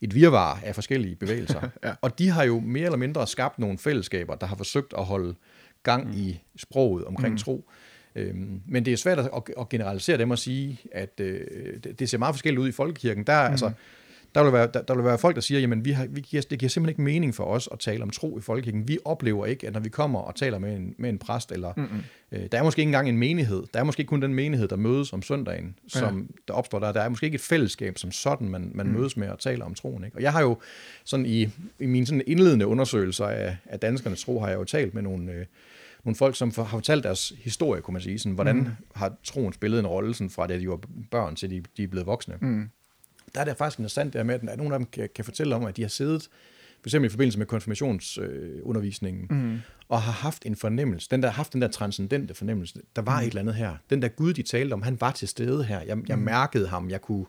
[0.00, 1.60] et virvar af forskellige bevægelser.
[1.84, 1.92] ja.
[2.00, 5.34] Og de har jo mere eller mindre skabt nogle fællesskaber, der har forsøgt at holde
[5.82, 6.12] gang mm.
[6.16, 7.38] i sproget omkring mm.
[7.38, 7.70] tro.
[8.14, 9.30] Øhm, men det er svært at,
[9.60, 11.40] at generalisere dem og sige, at øh,
[11.84, 13.24] det, det ser meget forskelligt ud i folkekirken.
[13.24, 13.50] Der, mm.
[13.50, 13.70] altså,
[14.34, 16.42] der vil, være, der, der vil være folk, der siger, jamen vi har, vi giver,
[16.50, 18.88] det giver simpelthen ikke mening for os at tale om tro i folkekirken.
[18.88, 21.72] Vi oplever ikke, at når vi kommer og taler med en, med en præst, eller
[21.76, 21.98] mm-hmm.
[22.32, 23.62] øh, der er måske ikke engang en menighed.
[23.74, 26.24] Der er måske kun den menighed, der mødes om søndagen, som ja.
[26.48, 26.92] der opstår der.
[26.92, 28.92] Der er måske ikke et fællesskab som sådan, man, man mm.
[28.92, 30.04] mødes med og taler om troen.
[30.04, 30.16] Ikke?
[30.16, 30.58] Og jeg har jo
[31.04, 31.48] sådan i,
[31.80, 35.32] i mine sådan indledende undersøgelser af, af danskernes tro, har jeg jo talt med nogle...
[35.32, 35.46] Øh,
[36.04, 38.18] nogle folk, som har fortalt deres historie, kunne man sige.
[38.18, 38.66] Sådan, hvordan mm.
[38.94, 40.80] har troen spillet en rolle, sådan, fra da de var
[41.10, 42.34] børn til de, de er blevet voksne.
[42.40, 42.70] Mm
[43.34, 45.64] der er det faktisk interessant der med, at nogen af dem kan, kan fortælle om,
[45.64, 46.28] at de har siddet
[46.82, 49.58] for eksempel i forbindelse med konfirmationsundervisningen, øh, mm.
[49.88, 53.26] og har haft en fornemmelse, den der, haft den der transcendente fornemmelse, der var mm.
[53.26, 53.76] et eller andet her.
[53.90, 55.80] Den der Gud, de talte om, han var til stede her.
[55.80, 56.24] Jeg, jeg mm.
[56.24, 57.26] mærkede ham, jeg kunne...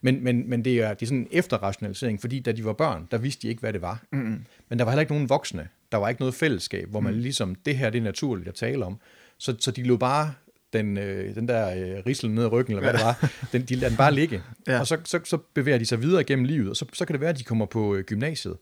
[0.00, 3.08] Men, men, men det, er, det er sådan en efterrationalisering, fordi da de var børn,
[3.10, 4.02] der vidste de ikke, hvad det var.
[4.12, 4.44] Mm.
[4.68, 5.68] Men der var heller ikke nogen voksne.
[5.92, 7.20] Der var ikke noget fællesskab, hvor man mm.
[7.20, 8.98] ligesom, det her det er naturligt at tale om.
[9.38, 10.32] Så, så de lå bare
[10.72, 13.08] den, øh, den der øh, rislen ned ad ryggen, eller hvad ja.
[13.08, 14.42] det var, den, de lader den bare ligge.
[14.66, 14.80] Ja.
[14.80, 17.20] Og så, så, så bevæger de sig videre gennem livet, og så, så kan det
[17.20, 18.56] være, at de kommer på øh, gymnasiet,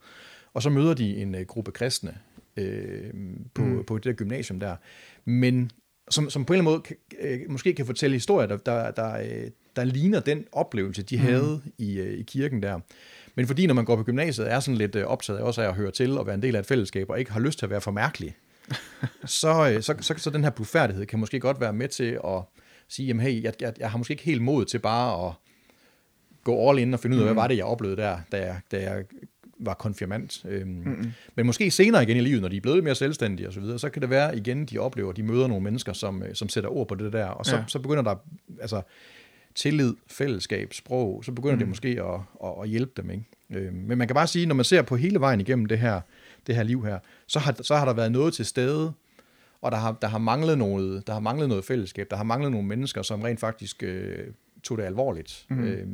[0.54, 2.14] og så møder de en øh, gruppe kristne
[2.56, 3.10] øh,
[3.54, 3.84] på, mm.
[3.84, 4.76] på det der gymnasium der.
[5.24, 5.70] Men
[6.10, 9.16] som, som på en eller anden måde øh, måske kan fortælle historier, der, der, der,
[9.16, 11.22] øh, der ligner den oplevelse, de mm.
[11.22, 12.80] havde i, øh, i kirken der.
[13.34, 15.74] Men fordi når man går på gymnasiet, er sådan lidt øh, optaget også af at
[15.74, 17.70] høre til og være en del af et fællesskab, og ikke har lyst til at
[17.70, 18.36] være for mærkelig,
[19.24, 22.42] så, øh, så, så, så den her blufærdighed kan måske godt være med til at
[22.88, 25.32] sige, jamen hey, jeg, jeg, jeg har måske ikke helt mod til bare at
[26.44, 27.34] gå all in og finde ud af, mm.
[27.34, 29.04] hvad var det, jeg oplevede der, da jeg, da jeg
[29.58, 30.44] var konfirmant.
[30.48, 31.12] Øhm, mm.
[31.34, 33.78] Men måske senere igen i livet, når de er blevet mere selvstændige osv., så, videre,
[33.78, 36.70] så kan det være igen, de oplever, de møder nogle mennesker, som, øh, som sætter
[36.70, 37.64] ord på det der, og så, ja.
[37.66, 38.14] så begynder der,
[38.60, 38.82] altså
[39.54, 41.58] tillid, fællesskab, sprog, så begynder mm.
[41.58, 43.10] det måske at, at, at hjælpe dem.
[43.10, 43.24] Ikke?
[43.50, 46.00] Øhm, men man kan bare sige, når man ser på hele vejen igennem det her,
[46.46, 48.92] det her liv her, så har, så har der været noget til stede,
[49.60, 52.50] og der har, der har manglet noget, der har manglet noget fællesskab, der har manglet
[52.50, 54.26] nogle mennesker, som rent faktisk øh,
[54.62, 55.64] tog det alvorligt, mm.
[55.64, 55.86] øh,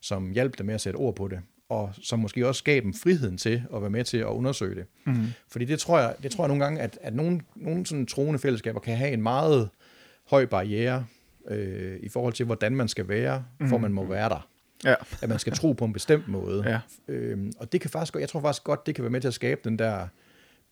[0.00, 2.94] som hjalp dem med at sætte ord på det, og som måske også gav dem
[2.94, 4.84] friheden til at være med til at undersøge det.
[5.06, 5.26] Mm.
[5.48, 8.38] Fordi det tror jeg, det tror jeg nogle gange, at, at nogle, nogle sådan troende
[8.38, 9.68] fællesskaber kan have en meget
[10.30, 11.06] høj barriere
[11.48, 13.68] øh, i forhold til, hvordan man skal være, mm.
[13.68, 14.48] for man må være der.
[14.84, 14.94] Ja.
[15.22, 16.70] At man skal tro på en bestemt måde.
[16.70, 16.80] Ja.
[17.14, 19.34] Øhm, og det kan faktisk, jeg tror faktisk godt, det kan være med til at
[19.34, 20.06] skabe den der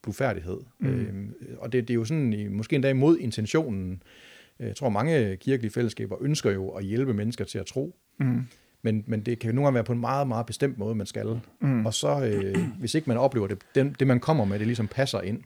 [0.02, 0.58] blufærdighed.
[0.78, 0.88] Mm.
[0.88, 4.02] Øhm, og det, det er jo sådan, måske endda imod intentionen.
[4.58, 7.96] Jeg tror, mange kirkelige fællesskaber ønsker jo at hjælpe mennesker til at tro.
[8.18, 8.46] Mm.
[8.82, 11.06] Men, men det kan jo nogle gange være på en meget, meget bestemt måde, man
[11.06, 11.40] skal.
[11.60, 11.86] Mm.
[11.86, 14.88] Og så, øh, hvis ikke man oplever det, det, det man kommer med, det ligesom
[14.88, 15.42] passer ind,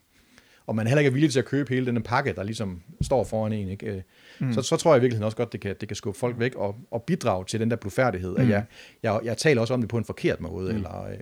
[0.67, 3.25] og man heller ikke er villig til at købe hele den pakke, der ligesom står
[3.25, 4.05] foran en, ikke?
[4.39, 4.53] Mm.
[4.53, 6.55] så, så tror jeg i virkeligheden også godt, det kan, det kan skubbe folk væk
[6.55, 8.43] og, og bidrage til den der blufærdighed, mm.
[8.43, 8.65] at jeg,
[9.03, 10.71] jeg, jeg taler også om det på en forkert måde.
[10.71, 10.77] Mm.
[10.77, 11.19] Eller, øh.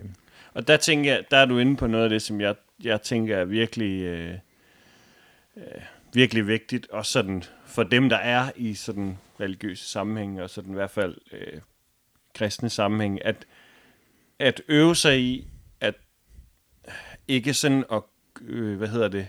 [0.53, 3.01] Og der tænker jeg, der er du inde på noget af det, som jeg, jeg
[3.01, 4.33] tænker er virkelig, øh,
[5.57, 5.63] øh,
[6.13, 10.73] virkelig vigtigt, også sådan for dem, der er i sådan religiøse sammenhæng, og sådan i
[10.73, 11.61] hvert fald øh,
[12.35, 13.45] kristne sammenhæng, at,
[14.39, 15.47] at øve sig i,
[15.79, 15.95] at
[17.27, 18.01] ikke sådan at,
[18.41, 19.27] øh, hvad hedder det,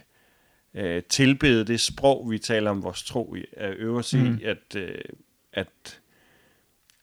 [0.76, 4.38] øh, tilbede det sprog, vi taler om vores tro i, at øve os mm.
[4.40, 4.98] i, at, øh,
[5.52, 6.00] at,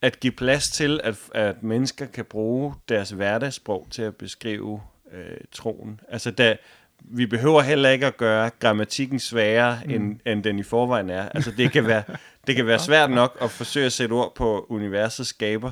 [0.01, 4.81] at give plads til, at, at mennesker kan bruge deres hverdagssprog til at beskrive
[5.13, 5.99] øh, troen.
[6.09, 6.57] Altså, da,
[6.99, 9.91] vi behøver heller ikke at gøre grammatikken sværere, mm.
[9.91, 11.29] end, end den i forvejen er.
[11.29, 12.03] Altså, det kan være,
[12.47, 15.71] det kan være svært nok at forsøge at sætte ord på universets skaber.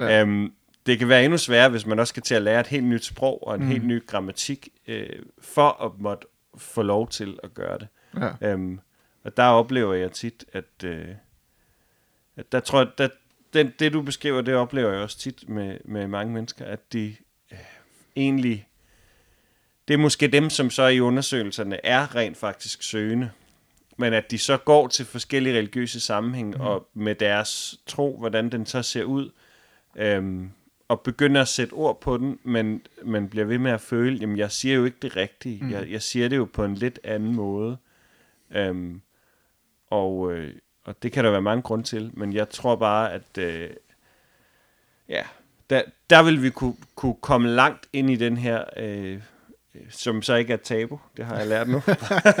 [0.00, 0.20] Ja.
[0.20, 0.52] Øhm,
[0.86, 3.04] det kan være endnu sværere, hvis man også skal til at lære et helt nyt
[3.04, 3.68] sprog og en mm.
[3.68, 5.08] helt ny grammatik, øh,
[5.40, 6.26] for at måtte
[6.58, 7.88] få lov til at gøre det.
[8.16, 8.50] Ja.
[8.50, 8.80] Øhm,
[9.24, 11.08] og der oplever jeg tit, at, øh,
[12.36, 13.10] at der tror jeg, at
[13.52, 17.16] den, det du beskriver, det oplever jeg også tit med, med mange mennesker, at de
[17.52, 17.58] øh,
[18.16, 18.68] egentlig,
[19.88, 23.30] det er måske dem, som så i undersøgelserne er rent faktisk søgende,
[23.96, 26.60] men at de så går til forskellige religiøse sammenhæng, mm.
[26.60, 29.30] og med deres tro, hvordan den så ser ud,
[29.96, 30.50] øhm,
[30.90, 34.38] og begynder at sætte ord på den, men man bliver ved med at føle, jamen
[34.38, 35.64] jeg siger jo ikke det rigtige.
[35.64, 35.70] Mm.
[35.70, 37.76] Jeg, jeg siger det jo på en lidt anden måde.
[38.50, 39.00] Øhm,
[39.90, 43.38] og, øh, og det kan der være mange grunde til, men jeg tror bare, at
[43.38, 43.70] øh,
[45.08, 45.22] ja,
[45.70, 49.22] der, der vil vi kunne, kunne komme langt ind i den her, øh,
[49.88, 51.82] som så ikke er tabu, det har jeg lært nu.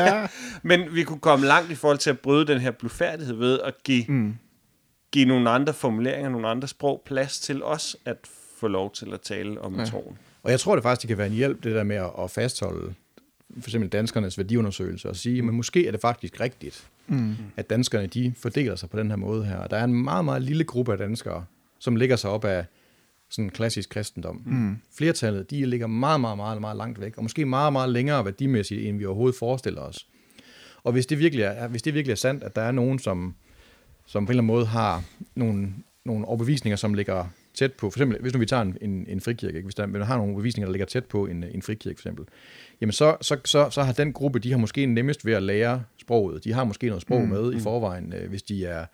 [0.70, 3.82] men vi kunne komme langt i forhold til at bryde den her blufærdighed ved at
[3.82, 4.36] give, mm.
[5.12, 8.16] give nogle andre formuleringer, nogle andre sprog plads til os at
[8.60, 9.84] få lov til at tale om ja.
[9.84, 10.18] troen.
[10.42, 12.94] Og jeg tror det faktisk, det kan være en hjælp, det der med at fastholde
[13.54, 15.46] for eksempel danskernes værdiundersøgelse og sige, mm.
[15.46, 17.34] men måske er det faktisk rigtigt, mm.
[17.56, 19.66] at danskerne de fordeler sig på den her måde her.
[19.66, 21.44] Der er en meget, meget lille gruppe af danskere,
[21.78, 22.64] som ligger sig op af
[23.28, 24.42] sådan klassisk kristendom.
[24.46, 24.76] Mm.
[24.98, 28.86] Flertallet, de ligger meget, meget, meget, meget langt væk, og måske meget, meget længere værdimæssigt,
[28.86, 30.06] end vi overhovedet forestiller os.
[30.82, 33.34] Og hvis det virkelig er, hvis det virkelig er sandt, at der er nogen, som,
[34.06, 35.02] som på en eller anden måde har
[35.34, 37.26] nogle, nogle overbevisninger, som ligger
[37.60, 39.66] tæt på, for eksempel, hvis nu vi tager en, en, en frikirke, ikke?
[39.66, 42.24] hvis der, man har nogle bevisninger, der ligger tæt på en, en frikirke for eksempel,
[42.80, 45.82] jamen så, så, så, så har den gruppe, de har måske nemmest ved at lære
[46.00, 46.44] sproget.
[46.44, 47.28] De har måske noget sprog mm.
[47.28, 47.56] med mm.
[47.56, 48.86] i forvejen, øh, hvis de er...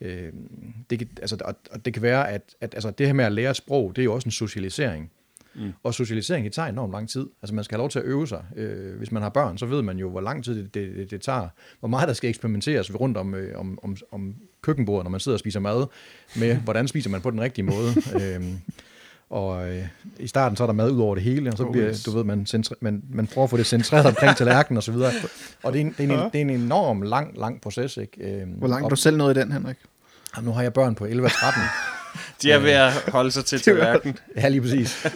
[0.00, 0.32] Øh,
[0.90, 3.32] det, kan, altså, og, og det kan være, at, at altså, det her med at
[3.32, 5.10] lære sprog, det er jo også en socialisering.
[5.54, 5.72] Mm.
[5.82, 7.26] Og socialisering, det tager enormt lang tid.
[7.42, 8.44] Altså man skal have lov til at øve sig.
[8.56, 11.20] Øh, hvis man har børn, så ved man jo, hvor lang tid det, det, det
[11.20, 11.48] tager.
[11.80, 14.34] Hvor meget der skal eksperimenteres rundt om, øh, om, om, om
[14.64, 15.86] køkkenbordet, når man sidder og spiser mad,
[16.36, 17.94] med hvordan spiser man på den rigtige måde.
[18.22, 18.58] øhm,
[19.30, 19.82] Og øh,
[20.18, 22.02] i starten så er der mad ud over det hele, og så Oh, bliver, yes.
[22.02, 24.92] du ved, man, centre, man, man prøver at få det centreret omkring tallerkenen og så
[24.92, 25.12] videre.
[25.62, 28.40] Og det er en, det er en, det er en enorm lang, lang proces, ikke?
[28.40, 29.76] Øhm, Hvor langt er og, du selv nået i den, Henrik?
[30.42, 31.62] nu har jeg børn på 11 og 13.
[32.42, 34.16] De er ved at holde sig til tallerkenen.
[34.36, 35.06] ja, lige præcis.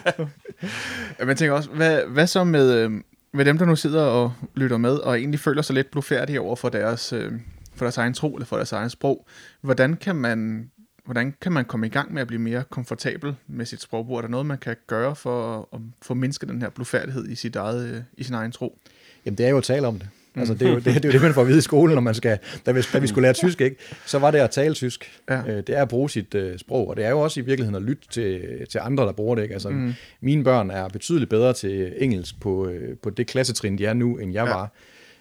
[1.24, 2.90] Men tænker også, hvad, hvad så med, øh,
[3.32, 6.56] med dem, der nu sidder og lytter med, og egentlig føler sig lidt blufærdige over
[6.56, 7.32] for deres, øh,
[7.78, 9.26] for deres egen tro eller for deres egen sprog?
[9.60, 10.70] Hvordan kan man
[11.04, 14.16] hvordan kan man komme i gang med at blive mere komfortabel med sit sprogbrug?
[14.16, 15.68] Er der noget, man kan gøre for
[16.10, 18.78] at, mindsket den her blufærdighed i, sit eget, øh, i sin egen tro?
[19.26, 20.08] Jamen, det er jo at tale om det.
[20.36, 21.94] Altså, det, er jo, det, det er jo det, man får at vide i skolen,
[21.94, 23.76] når man skal, da, vi, da vi skulle lære tysk, ikke?
[24.06, 25.20] så var det at tale tysk.
[25.28, 25.40] Ja.
[25.40, 27.74] Øh, Det er at bruge sit uh, sprog, og det er jo også i virkeligheden
[27.74, 29.42] at lytte til, til andre, der bruger det.
[29.42, 29.52] Ikke?
[29.52, 29.94] Altså, mm.
[30.20, 34.16] Mine børn er betydeligt bedre til engelsk på, øh, på det klassetrin, de er nu,
[34.18, 34.52] end jeg Ja.
[34.54, 34.72] var.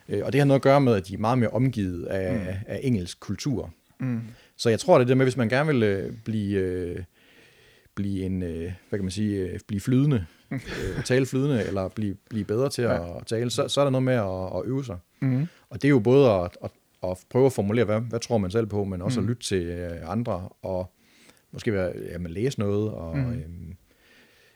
[0.10, 2.34] Øh, Og det har noget at gøre med, at de er meget mere omgivet af,
[2.34, 2.48] mm.
[2.68, 3.74] af engelsk kultur.
[4.00, 4.22] Mm.
[4.58, 7.04] Så jeg tror, det er det med, hvis man gerne vil øh, blive, øh,
[7.96, 12.16] blive en, øh, hvad kan man sige, øh, blive flydende, øh, tale flydende, eller blive,
[12.30, 14.98] blive bedre til at tale, så, så er der noget med at, at øve sig.
[15.20, 15.48] Mm.
[15.70, 16.72] Og det er jo både at, at,
[17.04, 19.26] at prøve at formulere, hvad, hvad tror man selv på, men også mm.
[19.26, 20.94] at lytte til andre, og
[21.52, 23.32] måske være, jamen, læse noget, og mm.
[23.32, 23.76] øhm,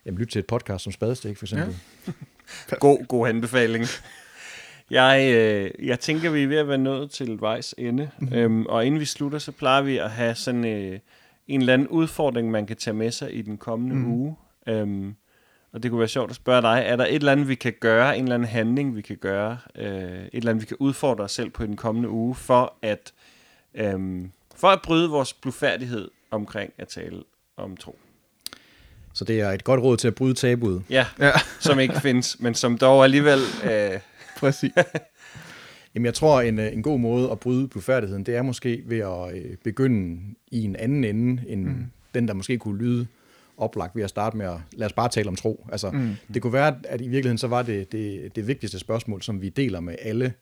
[0.06, 1.76] jamen, lytte til et podcast som Spadestik, for eksempel.
[2.70, 2.74] Ja.
[2.80, 3.86] God, god anbefaling.
[4.92, 8.10] Jeg, øh, jeg tænker, vi er ved at være nået til vejs ende.
[8.20, 8.38] Mm-hmm.
[8.38, 11.00] Øhm, og inden vi slutter, så plejer vi at have sådan øh,
[11.48, 14.14] en eller anden udfordring, man kan tage med sig i den kommende mm.
[14.14, 14.36] uge.
[14.68, 15.16] Øhm,
[15.74, 17.74] og det kunne være sjovt at spørge dig, er der et eller andet, vi kan
[17.80, 21.24] gøre, en eller anden handling, vi kan gøre, øh, et eller andet, vi kan udfordre
[21.24, 23.14] os selv på i den kommende uge, for at,
[23.74, 27.24] øhm, for at bryde vores blufærdighed omkring at tale
[27.58, 28.00] om tro?
[29.14, 30.84] Så det er et godt råd til at bryde tabuet.
[30.90, 33.40] Ja, Ja, som ikke findes, men som dog alligevel...
[33.64, 34.00] Øh,
[34.42, 34.72] præcis.
[35.96, 39.00] Jamen, jeg tror, en, øh, en god måde at bryde blufærdigheden, det er måske ved
[39.00, 40.22] at øh, begynde
[40.52, 41.86] i en anden ende, end mm.
[42.14, 43.08] den, der måske kunne lyde
[43.58, 45.68] oplagt ved at starte med at, lad os bare tale om tro.
[45.72, 46.16] Altså, mm.
[46.34, 49.50] det kunne være, at i virkeligheden så var det, det det vigtigste spørgsmål, som vi
[49.50, 50.34] deler med alle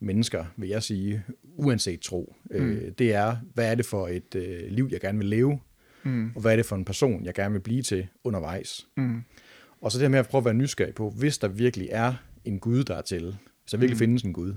[0.00, 1.22] mennesker, vil jeg sige,
[1.56, 2.34] uanset tro.
[2.50, 2.56] Mm.
[2.56, 5.58] Øh, det er, hvad er det for et øh, liv, jeg gerne vil leve,
[6.02, 6.30] mm.
[6.34, 8.86] og hvad er det for en person, jeg gerne vil blive til undervejs.
[8.96, 9.22] Mm.
[9.80, 12.14] Og så det her med at prøve at være nysgerrig på, hvis der virkelig er
[12.46, 13.98] en Gud, der er til, hvis der virkelig mm.
[13.98, 14.54] findes en Gud,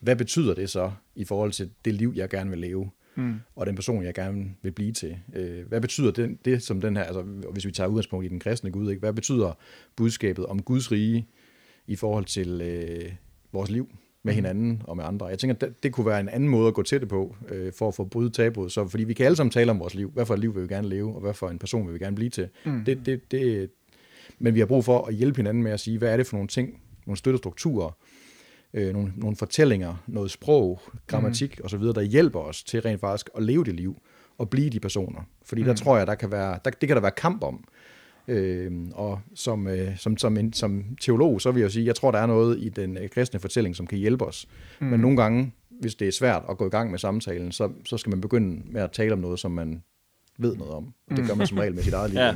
[0.00, 3.34] hvad betyder det så i forhold til det liv, jeg gerne vil leve, mm.
[3.56, 5.18] og den person, jeg gerne vil blive til?
[5.34, 7.22] Øh, hvad betyder det, det som den her, altså
[7.52, 9.00] hvis vi tager udgangspunkt i den kristne Gud, ikke?
[9.00, 9.58] hvad betyder
[9.96, 11.26] budskabet om Guds rige
[11.86, 13.12] i forhold til øh,
[13.52, 13.88] vores liv
[14.22, 15.26] med hinanden og med andre?
[15.26, 17.72] Jeg tænker, det, det kunne være en anden måde at gå til det på, øh,
[17.72, 18.72] for at få brydet tabuet.
[18.72, 20.10] Så, fordi vi kan alle sammen tale om vores liv.
[20.10, 21.98] Hvad for et liv vil vi gerne leve, og hvad for en person vil vi
[21.98, 22.48] gerne blive til?
[22.64, 22.84] Mm.
[22.84, 23.70] Det, det, det,
[24.38, 26.36] men vi har brug for at hjælpe hinanden med at sige, hvad er det for
[26.36, 27.90] nogle ting, nogle støttestrukturer,
[28.74, 31.64] øh, nogle, nogle fortællinger, noget sprog, grammatik mm.
[31.64, 33.96] osv., der hjælper os til rent faktisk at leve det liv
[34.38, 35.20] og blive de personer.
[35.42, 35.66] Fordi mm.
[35.66, 37.64] der tror jeg, der kan være, der, det kan der være kamp om.
[38.28, 42.10] Øh, og som, øh, som, som, en, som teolog, så vil jeg sige, jeg tror,
[42.10, 44.48] der er noget i den øh, kristne fortælling, som kan hjælpe os.
[44.80, 44.86] Mm.
[44.86, 47.98] Men nogle gange, hvis det er svært at gå i gang med samtalen, så, så
[47.98, 49.82] skal man begynde med at tale om noget, som man
[50.38, 50.94] ved noget om.
[51.10, 52.18] Og det gør man som regel med sit eget liv.
[52.18, 52.34] Ja.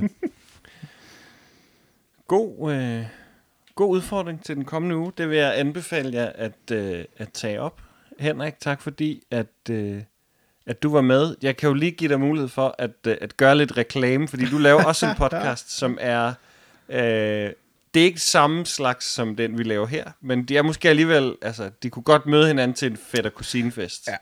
[2.26, 3.04] God, øh,
[3.76, 5.12] god udfordring til den kommende uge.
[5.18, 7.80] Det vil jeg anbefale jer at, øh, at tage op.
[8.18, 10.02] Henrik, tak fordi, at, øh,
[10.66, 11.36] at du var med.
[11.42, 14.44] Jeg kan jo lige give dig mulighed for at, øh, at gøre lidt reklame, fordi
[14.44, 16.32] du laver også en podcast, som er...
[16.88, 17.50] Øh,
[17.94, 21.34] det er ikke samme slags som den, vi laver her, men de er måske alligevel...
[21.42, 24.08] Altså, de kunne godt møde hinanden til en fætter kusinefest.
[24.08, 24.16] Ja.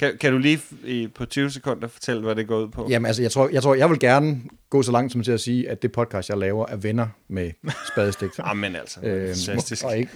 [0.00, 2.86] Kan, kan du lige i, på 20 sekunder fortælle, hvad det går ud på?
[2.90, 4.40] Jamen altså, jeg tror, jeg tror, jeg vil gerne
[4.70, 7.50] gå så langt som til at sige, at det podcast, jeg laver, er venner med
[7.92, 8.30] spadestik.
[8.48, 9.84] Jamen altså, Øhm, fantastisk.
[9.84, 10.10] og ikke,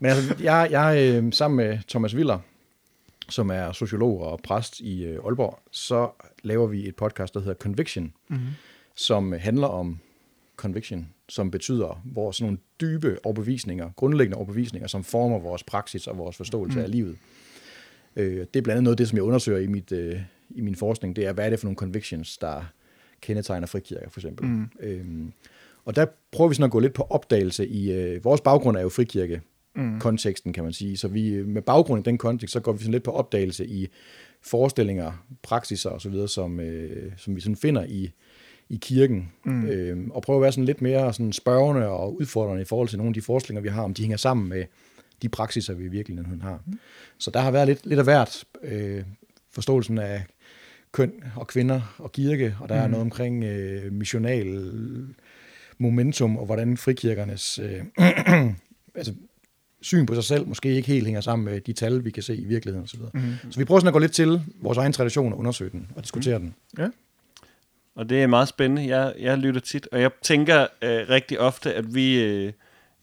[0.00, 2.38] men altså, jeg, jeg øh, sammen med Thomas Willer,
[3.28, 6.10] som er sociolog og præst i øh, Aalborg, så
[6.42, 8.46] laver vi et podcast, der hedder Conviction, mm-hmm.
[8.94, 9.98] som handler om
[10.56, 16.18] conviction, som betyder vores sådan nogle dybe overbevisninger, grundlæggende overbevisninger, som former vores praksis og
[16.18, 16.84] vores forståelse mm.
[16.84, 17.16] af livet.
[18.18, 20.60] Øh, det er blandt andet noget af det, som jeg undersøger i, mit, øh, i
[20.60, 22.72] min forskning, det er, hvad er det for nogle convictions, der
[23.20, 24.46] kendetegner frikirker, for eksempel.
[24.46, 24.68] Mm.
[24.80, 25.32] Øhm,
[25.84, 28.80] og der prøver vi sådan at gå lidt på opdagelse i, øh, vores baggrund er
[28.80, 29.40] jo frikirke,
[29.76, 30.00] mm.
[30.00, 30.96] konteksten, kan man sige.
[30.96, 33.88] Så vi, med baggrund i den kontekst, så går vi sådan lidt på opdagelse i
[34.42, 38.10] forestillinger, praksiser osv., som, øh, som vi sådan finder i,
[38.68, 39.66] i kirken, mm.
[39.66, 42.98] øhm, og prøver at være sådan lidt mere sådan spørgende og udfordrende i forhold til
[42.98, 44.64] nogle af de forestillinger, vi har, om de hænger sammen med
[45.22, 46.62] de praksiser, vi i virkeligheden har.
[46.66, 46.78] Mm.
[47.18, 49.02] Så der har været lidt, lidt af hvert øh,
[49.52, 50.24] forståelsen af
[50.92, 52.82] køn og kvinder og kirke, og der mm.
[52.82, 54.72] er noget omkring øh, missional
[55.78, 57.84] momentum, og hvordan frikirkernes øh,
[58.94, 59.14] altså,
[59.80, 62.36] syn på sig selv måske ikke helt hænger sammen med de tal, vi kan se
[62.36, 63.00] i virkeligheden osv.
[63.14, 63.50] Mm.
[63.50, 66.02] Så vi prøver sådan at gå lidt til vores egen tradition og undersøge den og
[66.02, 66.44] diskutere mm.
[66.44, 66.54] den.
[66.78, 66.88] Ja.
[67.94, 68.96] Og det er meget spændende.
[68.96, 72.52] Jeg, jeg lytter tit, og jeg tænker øh, rigtig ofte, at vi, øh,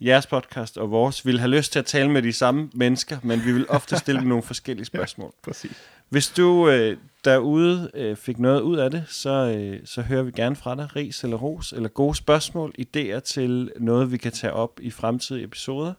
[0.02, 3.46] jeres podcast og vores, vil have lyst til at tale med de samme mennesker, men
[3.46, 5.34] vi vil ofte stille dem nogle forskellige spørgsmål.
[5.43, 5.72] Præcis.
[6.10, 10.32] Hvis du øh, derude øh, fik noget ud af det, så, øh, så hører vi
[10.32, 14.54] gerne fra dig, ris eller ros, eller gode spørgsmål, idéer til noget, vi kan tage
[14.54, 15.93] op i fremtidige episoder.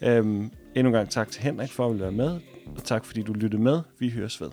[0.00, 2.40] Øhm, endnu en gang tak til Henrik for at være med,
[2.76, 3.80] og tak fordi du lyttede med.
[3.98, 4.50] Vi høres ved.